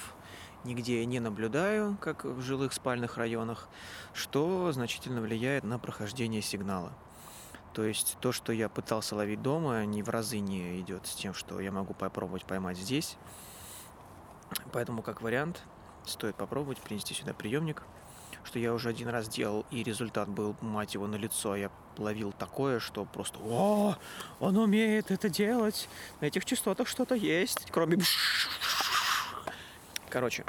нигде 0.63 1.05
не 1.05 1.19
наблюдаю, 1.19 1.97
как 1.99 2.23
в 2.23 2.41
жилых 2.41 2.71
спальных 2.71 3.17
районах, 3.17 3.67
что 4.13 4.71
значительно 4.71 5.19
влияет 5.19 5.65
на 5.65 5.79
прохождение 5.79 6.41
сигнала. 6.41 6.93
То 7.73 7.83
есть 7.83 8.17
то, 8.21 8.31
что 8.31 8.53
я 8.53 8.69
пытался 8.69 9.15
ловить 9.15 9.41
дома, 9.41 9.85
ни 9.85 10.01
в 10.01 10.09
разы 10.09 10.39
не 10.39 10.79
идет 10.79 11.05
с 11.05 11.13
тем, 11.13 11.33
что 11.33 11.59
я 11.59 11.71
могу 11.71 11.93
попробовать 11.93 12.45
поймать 12.45 12.77
здесь. 12.77 13.17
Поэтому 14.71 15.01
как 15.01 15.21
вариант 15.21 15.61
стоит 16.05 16.35
попробовать 16.35 16.79
принести 16.79 17.13
сюда 17.13 17.33
приемник, 17.33 17.83
что 18.47 18.59
я 18.59 18.73
уже 18.73 18.87
один 18.89 19.09
раз 19.09 19.27
делал, 19.27 19.65
и 19.71 19.83
результат 19.83 20.29
был, 20.29 20.55
мать 20.61 20.93
его, 20.93 21.05
на 21.05 21.15
лицо. 21.15 21.57
Я 21.57 21.69
ловил 21.97 22.31
такое, 22.31 22.79
что 22.79 23.03
просто 23.03 23.37
«О, 23.39 23.97
он 24.39 24.55
умеет 24.55 25.11
это 25.11 25.27
делать! 25.27 25.89
На 26.21 26.25
этих 26.25 26.45
частотах 26.45 26.87
что-то 26.87 27.13
есть, 27.13 27.67
кроме...» 27.71 27.97
Короче, 30.09 30.45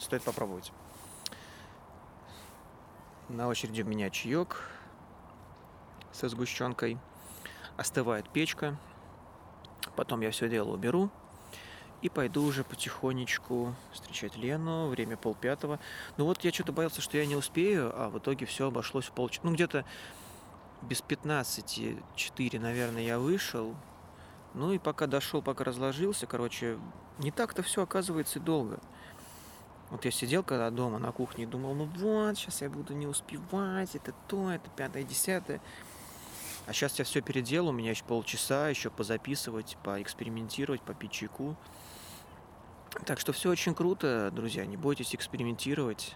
стоит 0.00 0.22
попробовать. 0.24 0.72
На 3.28 3.46
очереди 3.46 3.82
у 3.82 3.86
меня 3.86 4.10
чаек 4.10 4.60
со 6.10 6.28
сгущенкой. 6.28 6.98
Остывает 7.76 8.28
печка. 8.30 8.76
Потом 9.94 10.22
я 10.22 10.32
все 10.32 10.48
дело 10.48 10.72
уберу. 10.72 11.08
И 12.00 12.08
пойду 12.08 12.44
уже 12.44 12.62
потихонечку 12.64 13.74
встречать 13.92 14.36
Лену. 14.36 14.88
Время 14.88 15.16
полпятого. 15.16 15.80
Ну 16.16 16.24
вот 16.24 16.44
я 16.44 16.52
что-то 16.52 16.72
боялся, 16.72 17.00
что 17.00 17.18
я 17.18 17.26
не 17.26 17.36
успею, 17.36 17.92
а 17.94 18.08
в 18.08 18.18
итоге 18.18 18.46
все 18.46 18.68
обошлось 18.68 19.06
в 19.06 19.12
полчаса. 19.12 19.40
Ну 19.44 19.54
где-то 19.54 19.84
без 20.82 21.00
15, 21.02 21.96
4, 22.14 22.60
наверное, 22.60 23.02
я 23.02 23.18
вышел. 23.18 23.74
Ну 24.54 24.72
и 24.72 24.78
пока 24.78 25.06
дошел, 25.06 25.42
пока 25.42 25.64
разложился, 25.64 26.26
короче, 26.26 26.78
не 27.18 27.30
так-то 27.30 27.62
все 27.62 27.82
оказывается 27.82 28.38
и 28.38 28.42
долго. 28.42 28.78
Вот 29.90 30.04
я 30.04 30.10
сидел 30.10 30.42
когда 30.42 30.70
дома 30.70 30.98
на 30.98 31.12
кухне 31.12 31.44
и 31.44 31.46
думал, 31.46 31.74
ну 31.74 31.84
вот, 31.84 32.36
сейчас 32.36 32.60
я 32.60 32.68
буду 32.68 32.94
не 32.94 33.06
успевать, 33.06 33.94
это 33.94 34.12
то, 34.26 34.50
это 34.50 34.68
пятое, 34.76 35.02
десятое. 35.02 35.60
А 36.68 36.74
сейчас 36.74 36.98
я 36.98 37.06
все 37.06 37.22
переделал, 37.22 37.68
у 37.68 37.72
меня 37.72 37.92
еще 37.92 38.04
полчаса, 38.04 38.68
еще 38.68 38.90
позаписывать, 38.90 39.78
поэкспериментировать, 39.82 40.82
попить 40.82 41.12
чайку. 41.12 41.56
Так 43.06 43.18
что 43.18 43.32
все 43.32 43.48
очень 43.48 43.74
круто, 43.74 44.30
друзья, 44.30 44.66
не 44.66 44.76
бойтесь 44.76 45.14
экспериментировать. 45.14 46.14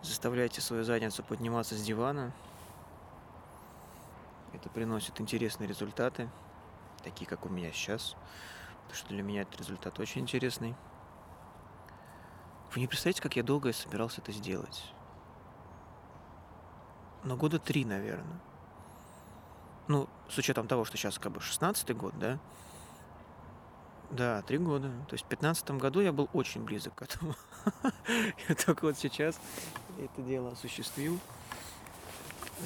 Заставляйте 0.00 0.60
свою 0.60 0.84
задницу 0.84 1.24
подниматься 1.24 1.74
с 1.74 1.82
дивана. 1.82 2.32
Это 4.52 4.68
приносит 4.68 5.20
интересные 5.20 5.66
результаты, 5.66 6.30
такие 7.02 7.26
как 7.26 7.44
у 7.44 7.48
меня 7.48 7.72
сейчас. 7.72 8.14
Потому 8.82 8.94
что 8.94 9.08
для 9.08 9.24
меня 9.24 9.42
этот 9.42 9.58
результат 9.58 9.98
очень 9.98 10.20
интересный. 10.20 10.76
Вы 12.72 12.80
не 12.80 12.86
представляете, 12.86 13.22
как 13.22 13.34
я 13.34 13.42
долго 13.42 13.72
собирался 13.72 14.20
это 14.20 14.30
сделать? 14.30 14.84
Но 17.24 17.36
года 17.36 17.58
три, 17.58 17.84
наверное. 17.84 18.38
Ну, 19.88 20.06
с 20.28 20.36
учетом 20.36 20.68
того, 20.68 20.84
что 20.84 20.96
сейчас 20.98 21.18
как 21.18 21.32
бы 21.32 21.40
16 21.40 21.96
год, 21.96 22.12
да? 22.18 22.38
Да, 24.10 24.42
три 24.42 24.58
года. 24.58 24.90
То 25.08 25.14
есть 25.14 25.24
в 25.24 25.28
15 25.28 25.70
году 25.72 26.00
я 26.00 26.12
был 26.12 26.28
очень 26.32 26.62
близок 26.62 26.94
к 26.94 27.02
этому. 27.02 27.34
Я 28.48 28.54
только 28.54 28.86
вот 28.86 28.96
сейчас 28.96 29.38
это 29.98 30.22
дело 30.22 30.52
осуществил. 30.52 31.18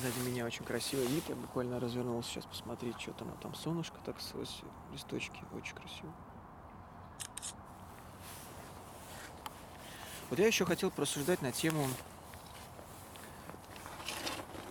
Сзади 0.01 0.29
меня 0.29 0.45
очень 0.47 0.65
красивый 0.65 1.07
вид. 1.07 1.25
Я 1.29 1.35
буквально 1.35 1.81
развернулся 1.81 2.31
сейчас 2.31 2.47
посмотреть, 2.47 3.01
что 3.01 3.13
там. 3.13 3.29
Там 3.43 3.55
солнышко 3.55 3.97
так 4.05 4.21
сквозь 4.21 4.63
листочки. 4.93 5.43
Очень 5.53 5.75
красиво. 5.75 6.13
Вот 10.31 10.39
я 10.39 10.47
еще 10.47 10.65
хотел 10.65 10.91
просуждать 10.91 11.43
на 11.43 11.51
тему 11.51 11.87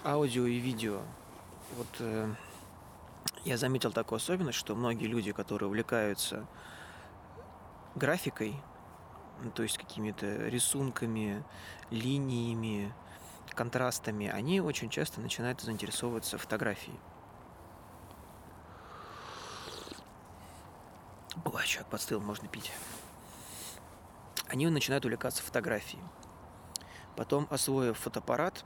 аудио 0.06 0.46
и 0.46 0.58
видео. 0.58 1.02
Вот 1.78 1.88
э, 2.00 2.34
я 3.44 3.58
заметил 3.58 3.92
такую 3.92 4.18
особенность, 4.18 4.58
что 4.58 4.76
многие 4.76 5.08
люди, 5.08 5.32
которые 5.32 5.68
увлекаются 5.68 6.46
графикой, 7.96 8.56
ну, 9.42 9.52
то 9.52 9.64
есть 9.64 9.78
какими-то 9.78 10.48
рисунками, 10.48 11.44
линиями, 11.90 12.94
контрастами, 13.54 14.28
они 14.28 14.62
очень 14.62 14.90
часто 14.90 15.22
начинают 15.22 15.62
заинтересовываться 15.62 16.38
фотографией. 16.38 17.00
Ой, 21.46 21.66
человек 21.66 21.90
подстыл, 21.90 22.20
можно 22.22 22.48
пить 22.48 22.72
они 24.52 24.68
начинают 24.68 25.06
увлекаться 25.06 25.42
фотографией. 25.42 26.04
Потом, 27.16 27.48
освоив 27.50 27.98
фотоаппарат, 27.98 28.66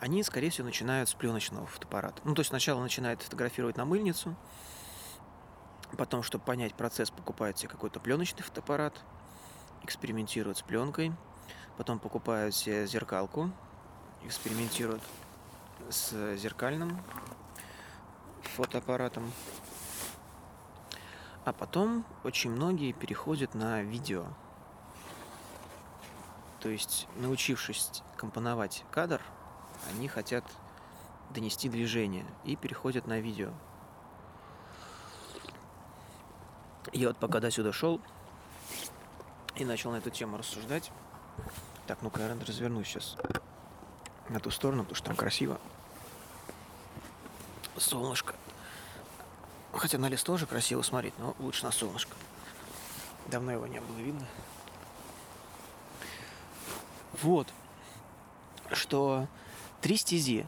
они, 0.00 0.22
скорее 0.22 0.50
всего, 0.50 0.66
начинают 0.66 1.08
с 1.08 1.14
пленочного 1.14 1.66
фотоаппарата. 1.66 2.20
Ну, 2.24 2.34
то 2.34 2.40
есть 2.40 2.48
сначала 2.48 2.80
начинают 2.82 3.22
фотографировать 3.22 3.76
на 3.76 3.84
мыльницу, 3.84 4.34
потом, 5.96 6.22
чтобы 6.22 6.44
понять 6.44 6.74
процесс, 6.74 7.10
покупают 7.10 7.58
себе 7.58 7.68
какой-то 7.68 8.00
пленочный 8.00 8.42
фотоаппарат, 8.42 9.00
экспериментируют 9.82 10.58
с 10.58 10.62
пленкой, 10.62 11.12
потом 11.76 11.98
покупают 11.98 12.54
себе 12.54 12.86
зеркалку, 12.86 13.50
экспериментируют 14.24 15.02
с 15.88 16.36
зеркальным 16.36 17.00
фотоаппаратом, 18.54 19.30
а 21.44 21.52
потом 21.52 22.04
очень 22.24 22.50
многие 22.50 22.92
переходят 22.92 23.54
на 23.54 23.82
видео– 23.82 24.26
то 26.60 26.68
есть, 26.68 27.08
научившись 27.16 28.02
компоновать 28.16 28.84
кадр, 28.90 29.22
они 29.88 30.08
хотят 30.08 30.44
донести 31.30 31.68
движение 31.68 32.26
и 32.44 32.56
переходят 32.56 33.06
на 33.06 33.20
видео. 33.20 33.50
Я 36.92 37.08
вот 37.08 37.16
пока 37.18 37.40
до 37.40 37.50
сюда 37.50 37.72
шел 37.72 38.00
и 39.54 39.64
начал 39.64 39.92
на 39.92 39.96
эту 39.96 40.10
тему 40.10 40.38
рассуждать. 40.38 40.90
Так, 41.86 42.02
ну-ка, 42.02 42.22
я 42.22 42.28
развернусь 42.28 42.88
сейчас 42.88 43.16
на 44.28 44.40
ту 44.40 44.50
сторону, 44.50 44.82
потому 44.82 44.96
что 44.96 45.06
там 45.06 45.16
красиво. 45.16 45.60
Солнышко. 47.76 48.34
Хотя 49.72 49.98
на 49.98 50.08
лес 50.08 50.22
тоже 50.22 50.46
красиво 50.46 50.82
смотреть, 50.82 51.18
но 51.18 51.34
лучше 51.38 51.64
на 51.64 51.72
солнышко. 51.72 52.14
Давно 53.28 53.52
его 53.52 53.66
не 53.66 53.80
было 53.80 53.98
видно. 53.98 54.26
Вот. 57.22 57.48
Что 58.72 59.26
три 59.80 59.96
стези. 59.96 60.46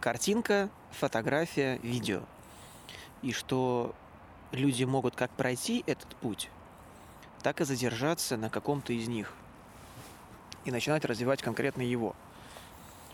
Картинка, 0.00 0.68
фотография, 0.90 1.78
видео. 1.82 2.22
И 3.22 3.32
что 3.32 3.94
люди 4.50 4.84
могут 4.84 5.14
как 5.14 5.30
пройти 5.30 5.84
этот 5.86 6.16
путь, 6.16 6.50
так 7.42 7.60
и 7.60 7.64
задержаться 7.64 8.36
на 8.36 8.50
каком-то 8.50 8.92
из 8.92 9.06
них. 9.08 9.32
И 10.64 10.70
начинать 10.70 11.04
развивать 11.04 11.42
конкретно 11.42 11.82
его. 11.82 12.16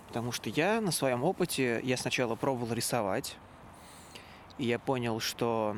Потому 0.09 0.33
что 0.33 0.49
я 0.49 0.81
на 0.81 0.91
своем 0.91 1.23
опыте, 1.23 1.81
я 1.83 1.97
сначала 1.97 2.35
пробовал 2.35 2.73
рисовать, 2.73 3.37
и 4.57 4.67
я 4.67 4.79
понял, 4.79 5.21
что 5.21 5.77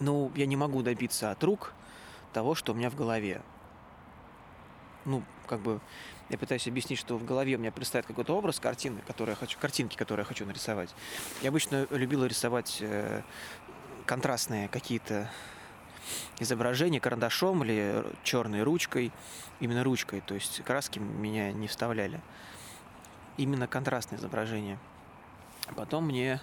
ну, 0.00 0.32
я 0.34 0.46
не 0.46 0.56
могу 0.56 0.82
добиться 0.82 1.30
от 1.30 1.42
рук 1.44 1.72
того, 2.32 2.54
что 2.54 2.72
у 2.72 2.74
меня 2.74 2.90
в 2.90 2.96
голове 2.96 3.42
ну, 5.06 5.22
как 5.46 5.60
бы, 5.60 5.80
я 6.28 6.38
пытаюсь 6.38 6.66
объяснить, 6.66 6.98
что 6.98 7.16
в 7.16 7.24
голове 7.24 7.56
у 7.56 7.58
меня 7.58 7.70
представит 7.70 8.06
какой-то 8.06 8.36
образ 8.36 8.58
картины, 8.58 9.00
который 9.06 9.30
я 9.30 9.36
хочу, 9.36 9.58
картинки, 9.58 9.96
которые 9.96 10.22
я 10.22 10.26
хочу 10.26 10.44
нарисовать. 10.44 10.94
Я 11.42 11.50
обычно 11.50 11.86
любила 11.90 12.24
рисовать 12.24 12.78
э, 12.80 13.22
контрастные 14.06 14.68
какие-то 14.68 15.30
изображения 16.38 17.00
карандашом 17.00 17.62
или 17.64 18.04
черной 18.22 18.62
ручкой, 18.62 19.12
именно 19.60 19.84
ручкой, 19.84 20.20
то 20.20 20.34
есть 20.34 20.62
краски 20.62 20.98
меня 20.98 21.52
не 21.52 21.68
вставляли. 21.68 22.20
Именно 23.36 23.66
контрастные 23.66 24.18
изображения. 24.18 24.78
Потом 25.76 26.06
мне 26.06 26.40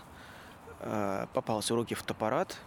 э, 0.80 1.28
попался 1.34 1.74
в 1.74 1.78
руки 1.78 1.96
фотоаппарат, 1.96 2.58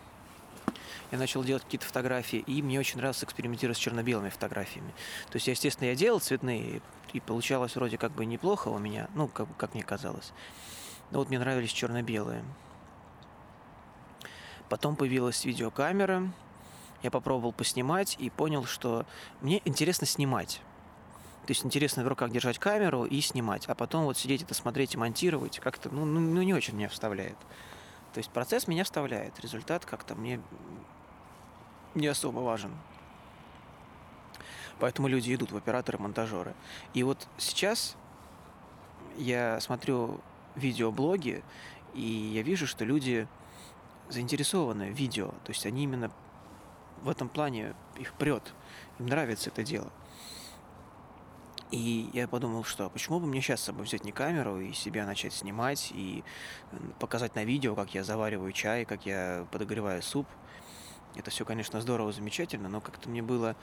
я 1.10 1.18
начал 1.18 1.44
делать 1.44 1.64
какие-то 1.64 1.86
фотографии, 1.86 2.38
и 2.38 2.62
мне 2.62 2.78
очень 2.78 2.96
нравилось 2.96 3.22
экспериментировать 3.22 3.76
с 3.76 3.80
черно-белыми 3.80 4.28
фотографиями. 4.28 4.92
То 5.30 5.36
есть, 5.36 5.46
естественно, 5.46 5.88
я 5.88 5.94
делал 5.94 6.20
цветные, 6.20 6.80
и 7.12 7.20
получалось 7.20 7.76
вроде 7.76 7.98
как 7.98 8.12
бы 8.12 8.26
неплохо 8.26 8.68
у 8.68 8.78
меня, 8.78 9.08
ну, 9.14 9.28
как, 9.28 9.48
как 9.56 9.74
мне 9.74 9.82
казалось. 9.82 10.32
Но 11.10 11.18
вот 11.18 11.28
мне 11.28 11.38
нравились 11.38 11.70
черно-белые. 11.70 12.44
Потом 14.68 14.96
появилась 14.96 15.44
видеокамера, 15.44 16.32
я 17.02 17.10
попробовал 17.10 17.52
поснимать 17.52 18.16
и 18.18 18.30
понял, 18.30 18.64
что 18.64 19.06
мне 19.40 19.62
интересно 19.64 20.06
снимать. 20.06 20.60
То 21.46 21.52
есть 21.52 21.64
интересно 21.64 22.02
в 22.02 22.08
руках 22.08 22.32
держать 22.32 22.58
камеру 22.58 23.04
и 23.04 23.20
снимать, 23.20 23.66
а 23.68 23.76
потом 23.76 24.04
вот 24.04 24.18
сидеть 24.18 24.42
это 24.42 24.54
смотреть 24.54 24.94
и 24.94 24.98
монтировать 24.98 25.60
как-то, 25.60 25.88
ну, 25.90 26.04
ну, 26.04 26.18
ну 26.18 26.42
не 26.42 26.52
очень 26.52 26.74
меня 26.74 26.88
вставляет. 26.88 27.36
То 28.16 28.20
есть 28.20 28.30
процесс 28.30 28.66
меня 28.66 28.82
вставляет, 28.84 29.38
результат 29.40 29.84
как-то 29.84 30.14
мне 30.14 30.40
не 31.94 32.06
особо 32.06 32.38
важен. 32.38 32.74
Поэтому 34.78 35.06
люди 35.06 35.34
идут 35.34 35.52
в 35.52 35.56
операторы-монтажеры. 35.58 36.54
И 36.94 37.02
вот 37.02 37.28
сейчас 37.36 37.94
я 39.18 39.60
смотрю 39.60 40.18
видеоблоги, 40.54 41.44
и 41.92 42.00
я 42.00 42.40
вижу, 42.40 42.66
что 42.66 42.86
люди 42.86 43.28
заинтересованы 44.08 44.92
в 44.92 44.94
видео. 44.94 45.28
То 45.44 45.50
есть 45.50 45.66
они 45.66 45.82
именно 45.82 46.10
в 47.02 47.10
этом 47.10 47.28
плане 47.28 47.74
их 47.98 48.14
прет. 48.14 48.54
Им 48.98 49.08
нравится 49.08 49.50
это 49.50 49.62
дело. 49.62 49.92
И 51.72 52.10
я 52.12 52.28
подумал, 52.28 52.62
что 52.62 52.88
почему 52.90 53.18
бы 53.18 53.26
мне 53.26 53.40
сейчас 53.40 53.60
с 53.60 53.64
собой 53.64 53.84
взять 53.84 54.04
не 54.04 54.12
камеру 54.12 54.60
и 54.60 54.72
себя 54.72 55.04
начать 55.04 55.32
снимать 55.32 55.90
и 55.92 56.22
показать 57.00 57.34
на 57.34 57.44
видео, 57.44 57.74
как 57.74 57.92
я 57.92 58.04
завариваю 58.04 58.52
чай, 58.52 58.84
как 58.84 59.04
я 59.04 59.46
подогреваю 59.50 60.00
суп. 60.02 60.28
Это 61.16 61.30
все, 61.30 61.44
конечно, 61.44 61.80
здорово, 61.80 62.12
замечательно, 62.12 62.68
но 62.68 62.80
как-то 62.80 63.08
мне 63.08 63.20
было, 63.20 63.56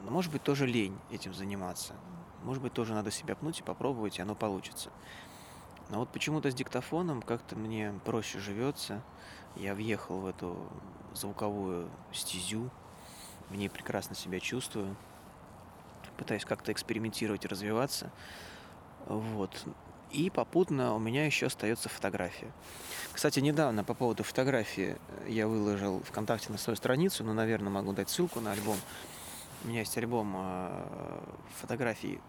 ну, 0.00 0.10
может 0.10 0.32
быть, 0.32 0.42
тоже 0.42 0.66
лень 0.66 0.98
этим 1.12 1.32
заниматься. 1.32 1.94
Может 2.42 2.62
быть, 2.62 2.72
тоже 2.72 2.92
надо 2.92 3.10
себя 3.12 3.36
пнуть 3.36 3.60
и 3.60 3.62
попробовать, 3.62 4.18
и 4.18 4.22
оно 4.22 4.34
получится. 4.34 4.90
Но 5.90 6.00
вот 6.00 6.10
почему-то 6.10 6.50
с 6.50 6.54
диктофоном 6.54 7.22
как-то 7.22 7.56
мне 7.56 7.94
проще 8.04 8.40
живется. 8.40 9.02
Я 9.54 9.74
въехал 9.74 10.20
в 10.20 10.26
эту 10.26 10.56
звуковую 11.14 11.88
стезю, 12.12 12.70
в 13.48 13.54
ней 13.54 13.68
прекрасно 13.68 14.14
себя 14.14 14.40
чувствую 14.40 14.96
пытаюсь 16.18 16.44
как-то 16.44 16.72
экспериментировать 16.72 17.44
и 17.44 17.48
развиваться. 17.48 18.10
Вот. 19.06 19.64
И 20.10 20.30
попутно 20.30 20.94
у 20.94 20.98
меня 20.98 21.26
еще 21.26 21.46
остается 21.46 21.88
фотография. 21.88 22.50
Кстати, 23.12 23.40
недавно 23.40 23.84
по 23.84 23.94
поводу 23.94 24.22
фотографии 24.22 24.96
я 25.26 25.46
выложил 25.46 26.02
ВКонтакте 26.02 26.50
на 26.50 26.58
свою 26.58 26.76
страницу, 26.76 27.24
но, 27.24 27.34
наверное, 27.34 27.70
могу 27.70 27.92
дать 27.92 28.08
ссылку 28.08 28.40
на 28.40 28.52
альбом. 28.52 28.76
У 29.64 29.68
меня 29.68 29.80
есть 29.80 29.96
альбом 29.98 30.34
э, 30.36 31.20
фотографий 31.60 32.20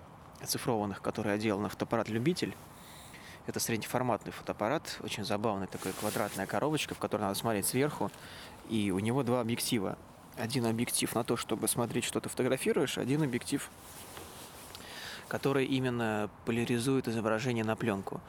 оцифрованных, 0.42 1.02
который 1.02 1.34
я 1.34 1.38
делал 1.38 1.60
на 1.60 1.70
фотоаппарат 1.70 2.10
«Любитель». 2.10 2.56
Это 3.48 3.60
среднеформатный 3.60 4.32
фотоаппарат, 4.32 5.00
очень 5.02 5.24
забавный, 5.24 5.68
такая 5.68 5.94
квадратная 5.94 6.46
коробочка, 6.46 6.96
в 6.96 7.00
которой 7.00 7.22
надо 7.22 7.36
смотреть 7.36 7.66
сверху. 7.66 8.12
И 8.70 8.92
у 8.92 9.00
него 9.00 9.24
два 9.24 9.42
объектива 9.42 9.98
один 10.40 10.66
объектив 10.66 11.14
на 11.14 11.24
то, 11.24 11.38
чтобы 11.38 11.68
смотреть, 11.68 12.06
что 12.06 12.20
ты 12.20 12.30
фотографируешь, 12.30 12.98
один 12.98 13.22
объектив, 13.22 13.70
который 15.28 15.66
именно 15.66 16.30
поляризует 16.46 17.08
изображение 17.08 17.64
на 17.64 17.76
пленку. 17.76 18.22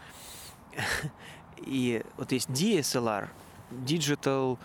И 1.58 2.02
вот 2.16 2.32
есть 2.32 2.48
DSLR, 2.48 3.28
Digital, 3.70 4.58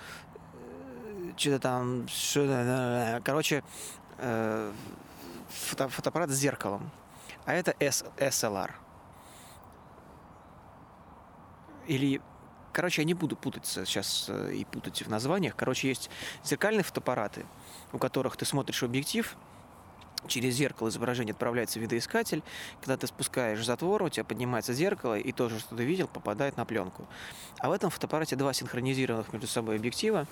э, 0.53 1.31
что-то 1.37 1.59
там, 1.59 2.07
что 2.07 3.21
короче, 3.23 3.63
э, 4.17 4.71
фото, 5.49 5.89
фотоаппарат 5.89 6.29
с 6.29 6.35
зеркалом. 6.35 6.89
А 7.45 7.53
это 7.53 7.71
SLR. 7.79 8.71
Или 11.87 12.21
Короче, 12.75 13.03
я 13.03 13.05
не 13.05 13.13
буду 13.13 13.37
путаться 13.37 13.85
сейчас 13.85 14.25
э, 14.27 14.53
и 14.53 14.65
путать 14.65 15.01
в 15.01 15.09
названиях. 15.09 15.55
Короче, 15.55 15.87
есть 15.87 16.09
зеркальные 16.43 16.83
фотоаппараты, 16.83 17.45
у 17.93 17.97
которых 17.97 18.35
ты 18.35 18.43
смотришь 18.43 18.83
объектив, 18.83 19.33
через 20.27 20.55
зеркало 20.55 20.89
изображение 20.89 21.31
отправляется 21.31 21.79
в 21.79 21.81
видоискатель. 21.81 22.43
Когда 22.81 22.97
ты 22.97 23.07
спускаешь 23.07 23.63
затвор, 23.63 24.03
у 24.03 24.09
тебя 24.09 24.25
поднимается 24.25 24.73
зеркало, 24.73 25.17
и 25.17 25.31
то 25.31 25.47
же, 25.47 25.57
что 25.57 25.77
ты 25.77 25.85
видел, 25.85 26.09
попадает 26.09 26.57
на 26.57 26.65
пленку. 26.65 27.07
А 27.59 27.69
в 27.69 27.71
этом 27.71 27.89
фотоаппарате 27.89 28.35
два 28.35 28.51
синхронизированных 28.51 29.31
между 29.31 29.47
собой 29.47 29.77
объектива. 29.77 30.27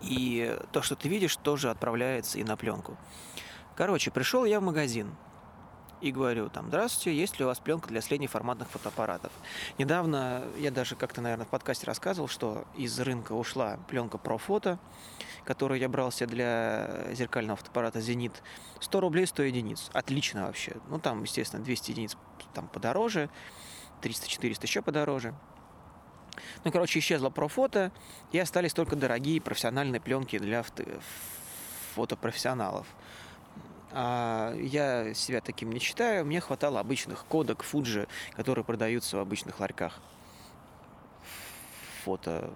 И 0.00 0.56
то, 0.70 0.80
что 0.82 0.94
ты 0.94 1.08
видишь, 1.08 1.34
тоже 1.34 1.70
отправляется 1.70 2.38
и 2.38 2.44
на 2.44 2.56
пленку. 2.56 2.96
Короче, 3.74 4.12
пришел 4.12 4.44
я 4.44 4.60
в 4.60 4.62
магазин 4.62 5.12
и 6.04 6.12
говорю 6.12 6.50
там, 6.50 6.68
здравствуйте, 6.68 7.18
есть 7.18 7.38
ли 7.38 7.46
у 7.46 7.48
вас 7.48 7.58
пленка 7.60 7.88
для 7.88 8.02
среднеформатных 8.02 8.68
фотоаппаратов? 8.68 9.32
Недавно 9.78 10.44
я 10.58 10.70
даже 10.70 10.96
как-то, 10.96 11.22
наверное, 11.22 11.46
в 11.46 11.48
подкасте 11.48 11.86
рассказывал, 11.86 12.28
что 12.28 12.66
из 12.76 13.00
рынка 13.00 13.32
ушла 13.32 13.78
пленка 13.88 14.18
ProFoto, 14.18 14.78
которую 15.46 15.80
я 15.80 15.88
брался 15.88 16.26
для 16.26 17.06
зеркального 17.12 17.56
фотоаппарата 17.56 18.02
Зенит. 18.02 18.42
100 18.80 19.00
рублей 19.00 19.26
100 19.26 19.44
единиц. 19.44 19.90
Отлично 19.94 20.44
вообще. 20.44 20.76
Ну, 20.90 20.98
там, 20.98 21.22
естественно, 21.22 21.64
200 21.64 21.90
единиц 21.92 22.18
там 22.52 22.68
подороже, 22.68 23.30
300-400 24.02 24.58
еще 24.62 24.82
подороже. 24.82 25.34
Ну, 26.64 26.70
короче, 26.70 26.98
исчезла 26.98 27.30
профото, 27.30 27.92
и 28.30 28.38
остались 28.38 28.74
только 28.74 28.94
дорогие 28.94 29.40
профессиональные 29.40 30.02
пленки 30.02 30.38
для 30.38 30.64
фотопрофессионалов. 31.94 32.86
А 32.88 33.13
я 33.94 35.14
себя 35.14 35.40
таким 35.40 35.70
не 35.70 35.78
считаю. 35.78 36.24
Мне 36.24 36.40
хватало 36.40 36.80
обычных 36.80 37.24
кодек 37.26 37.64
Fuji, 37.64 38.08
которые 38.32 38.64
продаются 38.64 39.16
в 39.16 39.20
обычных 39.20 39.60
ларьках. 39.60 40.00
Фото... 42.04 42.52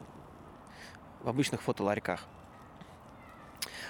В 1.22 1.28
обычных 1.28 1.62
фотоларьках. 1.62 2.24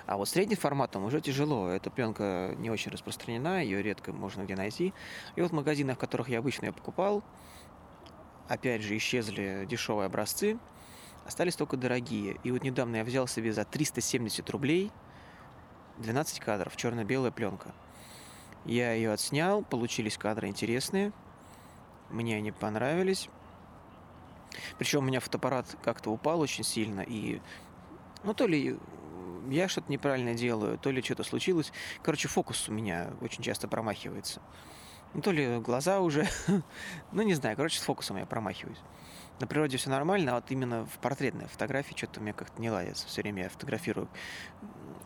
А 0.07 0.17
вот 0.17 0.29
средним 0.29 0.57
форматом 0.57 1.05
уже 1.05 1.21
тяжело. 1.21 1.69
Эта 1.69 1.91
пленка 1.91 2.55
не 2.57 2.71
очень 2.71 2.91
распространена, 2.91 3.63
ее 3.63 3.83
редко 3.83 4.13
можно 4.13 4.43
где 4.43 4.57
найти. 4.57 4.95
И 5.37 5.43
вот 5.43 5.51
в 5.51 5.55
магазинах, 5.55 5.97
в 5.97 6.01
которых 6.01 6.31
я 6.31 6.39
обычно 6.39 6.67
ее 6.67 6.73
покупал, 6.73 7.23
опять 8.49 8.83
же, 8.83 8.97
исчезли 8.97 9.67
дешевые 9.69 10.07
образцы, 10.07 10.59
остались 11.27 11.57
только 11.57 11.77
дорогие. 11.77 12.39
И 12.45 12.51
вот 12.51 12.63
недавно 12.63 12.97
я 12.97 13.05
взял 13.05 13.27
себе 13.27 13.53
за 13.53 13.65
370 13.65 14.49
рублей– 14.51 14.91
12 15.99 16.41
кадров, 16.41 16.77
черно-белая 16.77 17.31
пленка. 17.31 17.75
Я 18.65 18.93
ее 18.93 19.13
отснял, 19.13 19.63
получились 19.63 20.19
кадры 20.19 20.49
интересные, 20.49 21.13
мне 22.11 22.37
они 22.37 22.53
понравились. 22.53 23.29
Причем 24.79 25.01
у 25.01 25.03
меня 25.03 25.21
фотоаппарат 25.21 25.77
как-то 25.83 26.11
упал 26.11 26.41
очень 26.41 26.65
сильно, 26.65 27.01
и 27.01 27.41
ну 28.25 28.35
то 28.35 28.47
ли 28.47 28.79
я 29.51 29.69
что-то 29.69 29.91
неправильно 29.91 30.35
делаю, 30.35 30.79
то 30.79 30.91
ли 30.91 31.03
что-то 31.03 31.25
случилось. 31.25 31.73
Короче, 32.03 32.29
фокус 32.29 32.69
у 32.69 32.73
меня 32.73 33.11
очень 33.21 33.43
часто 33.43 33.69
промахивается. 33.69 34.41
Ну, 35.15 35.23
то 35.23 35.31
ли 35.31 35.59
глаза 35.59 36.01
уже, 36.01 36.29
ну 37.13 37.23
не 37.23 37.35
знаю, 37.35 37.57
короче, 37.57 37.79
с 37.79 37.83
фокусом 37.83 38.19
я 38.19 38.27
промахиваюсь. 38.27 38.79
На 39.41 39.47
природе 39.47 39.77
все 39.77 39.89
нормально, 39.89 40.33
а 40.33 40.35
вот 40.37 40.51
именно 40.51 40.85
в 40.85 40.99
портретной 40.99 41.47
фотографии 41.47 41.95
что-то 41.97 42.21
у 42.21 42.23
меня 42.23 42.33
как-то 42.33 42.61
не 42.61 42.71
ладится. 42.71 43.07
Все 43.07 43.23
время 43.23 43.45
я 43.45 43.49
фотографирую 43.49 44.09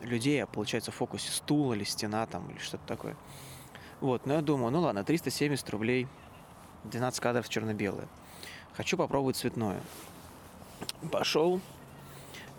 людей, 0.03 0.43
а 0.43 0.47
получается 0.47 0.91
в 0.91 0.95
фокусе 0.95 1.31
стул 1.31 1.73
или 1.73 1.83
стена 1.83 2.25
там, 2.25 2.49
или 2.49 2.59
что-то 2.59 2.85
такое. 2.85 3.15
Вот, 4.01 4.25
но 4.25 4.33
я 4.33 4.41
думаю, 4.41 4.71
ну 4.71 4.81
ладно, 4.81 5.03
370 5.03 5.69
рублей, 5.69 6.07
12 6.85 7.19
кадров 7.19 7.47
черно-белое. 7.47 8.07
Хочу 8.75 8.97
попробовать 8.97 9.37
цветное. 9.37 9.81
Пошел, 11.11 11.61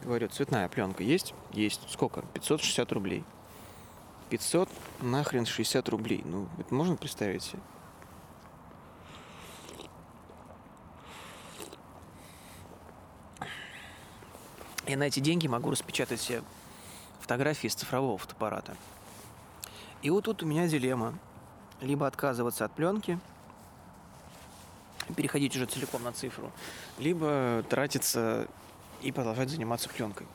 говорю, 0.03 0.29
цветная 0.29 0.69
пленка 0.69 1.03
есть? 1.03 1.35
Есть. 1.53 1.83
Сколько? 1.91 2.23
560 2.35 2.93
рублей. 2.93 3.25
500 4.31 4.69
нахрен 5.03 5.45
60 5.45 5.89
рублей. 5.89 6.23
Ну, 6.25 6.49
это 6.59 6.75
можно 6.75 6.97
представить 6.97 7.43
себе? 7.43 7.61
Я 14.87 14.99
на 14.99 15.05
эти 15.05 15.21
деньги 15.21 15.47
могу 15.47 15.71
распечатать 15.71 16.21
себе 16.21 16.43
фотографии 17.25 17.69
с 17.69 17.75
цифрового 17.75 18.19
фотоаппарата. 18.19 18.77
И 20.03 20.11
вот 20.11 20.25
тут 20.25 20.43
у 20.43 20.47
меня 20.47 20.69
дилемма. 20.69 21.19
Либо 21.81 22.07
отказываться 22.07 22.67
от 22.67 22.73
пленки, 22.73 23.19
переходить 25.17 25.57
уже 25.57 25.67
целиком 25.67 26.03
на 26.03 26.13
цифру, 26.13 26.53
либо 26.99 27.65
тратиться 27.69 28.47
и 29.03 29.11
продолжать 29.11 29.51
заниматься 29.51 29.89
пленкой. 29.89 30.27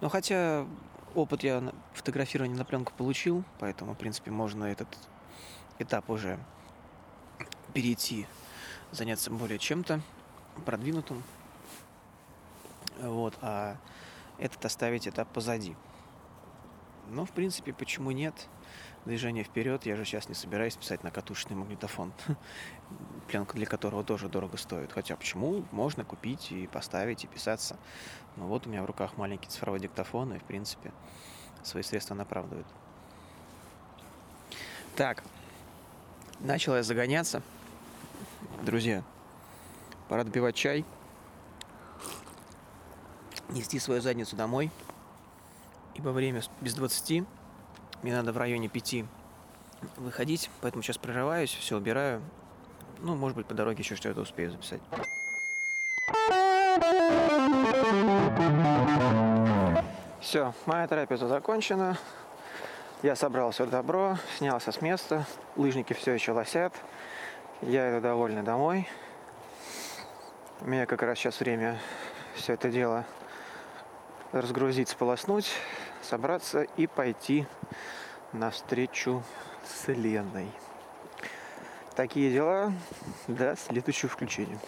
Но 0.00 0.08
хотя 0.08 0.66
опыт 1.14 1.42
я 1.42 1.72
фотографирования 1.92 2.54
на 2.54 2.64
пленку 2.64 2.92
получил, 2.96 3.44
поэтому, 3.58 3.94
в 3.94 3.98
принципе, 3.98 4.30
можно 4.30 4.64
этот 4.64 4.88
этап 5.78 6.08
уже 6.08 6.38
перейти, 7.74 8.26
заняться 8.90 9.30
более 9.30 9.58
чем-то 9.58 10.00
продвинутым. 10.64 11.22
Вот, 13.00 13.34
а 13.40 13.76
этот 14.42 14.64
оставить 14.64 15.06
этап 15.06 15.28
позади. 15.28 15.76
Но, 17.08 17.24
в 17.24 17.30
принципе, 17.30 17.72
почему 17.72 18.10
нет? 18.10 18.34
Движение 19.04 19.44
вперед, 19.44 19.84
я 19.86 19.96
же 19.96 20.04
сейчас 20.04 20.28
не 20.28 20.34
собираюсь 20.34 20.76
писать 20.76 21.02
на 21.02 21.10
катушечный 21.10 21.56
магнитофон, 21.56 22.12
пленка 23.28 23.54
для 23.54 23.66
которого 23.66 24.04
тоже 24.04 24.28
дорого 24.28 24.56
стоит. 24.56 24.92
Хотя 24.92 25.16
почему? 25.16 25.64
Можно 25.72 26.04
купить 26.04 26.52
и 26.52 26.66
поставить, 26.66 27.24
и 27.24 27.26
писаться. 27.26 27.76
Но 28.36 28.46
вот 28.46 28.66
у 28.66 28.70
меня 28.70 28.82
в 28.82 28.86
руках 28.86 29.16
маленький 29.16 29.48
цифровой 29.48 29.80
диктофон, 29.80 30.34
и, 30.34 30.38
в 30.38 30.44
принципе, 30.44 30.92
свои 31.62 31.82
средства 31.82 32.20
оправдывает. 32.20 32.66
Так, 34.96 35.22
начал 36.40 36.76
я 36.76 36.82
загоняться. 36.82 37.42
Друзья, 38.62 39.02
пора 40.08 40.24
допивать 40.24 40.54
чай, 40.54 40.84
нести 43.52 43.78
свою 43.78 44.00
задницу 44.00 44.36
домой, 44.36 44.70
ибо 45.94 46.10
время 46.10 46.42
без 46.60 46.74
20, 46.74 47.24
мне 48.02 48.14
надо 48.14 48.32
в 48.32 48.36
районе 48.36 48.68
5 48.68 49.04
выходить, 49.96 50.50
поэтому 50.60 50.82
сейчас 50.82 50.98
прерываюсь, 50.98 51.50
все 51.50 51.76
убираю. 51.76 52.22
Ну, 53.00 53.16
может 53.16 53.36
быть, 53.36 53.46
по 53.46 53.54
дороге 53.54 53.82
еще 53.82 53.96
что-то 53.96 54.20
успею 54.20 54.50
записать. 54.52 54.80
Все, 60.20 60.54
моя 60.66 60.86
трапеза 60.86 61.26
закончена. 61.26 61.98
Я 63.02 63.16
собрал 63.16 63.50
все 63.50 63.66
добро, 63.66 64.18
снялся 64.38 64.70
с 64.70 64.80
места. 64.80 65.26
Лыжники 65.56 65.92
все 65.92 66.12
еще 66.12 66.30
лосят. 66.30 66.72
Я 67.60 67.90
иду 67.90 68.00
довольный 68.00 68.42
домой. 68.42 68.88
У 70.60 70.68
меня 70.68 70.86
как 70.86 71.02
раз 71.02 71.18
сейчас 71.18 71.40
время 71.40 71.80
все 72.36 72.54
это 72.54 72.70
дело 72.70 73.04
разгрузить, 74.32 74.88
сполоснуть, 74.88 75.50
собраться 76.02 76.62
и 76.62 76.86
пойти 76.86 77.46
навстречу 78.32 79.22
с 79.64 79.88
Леной. 79.88 80.50
Такие 81.94 82.32
дела 82.32 82.72
до 83.28 83.56
следующего 83.56 84.08
включения. 84.08 84.58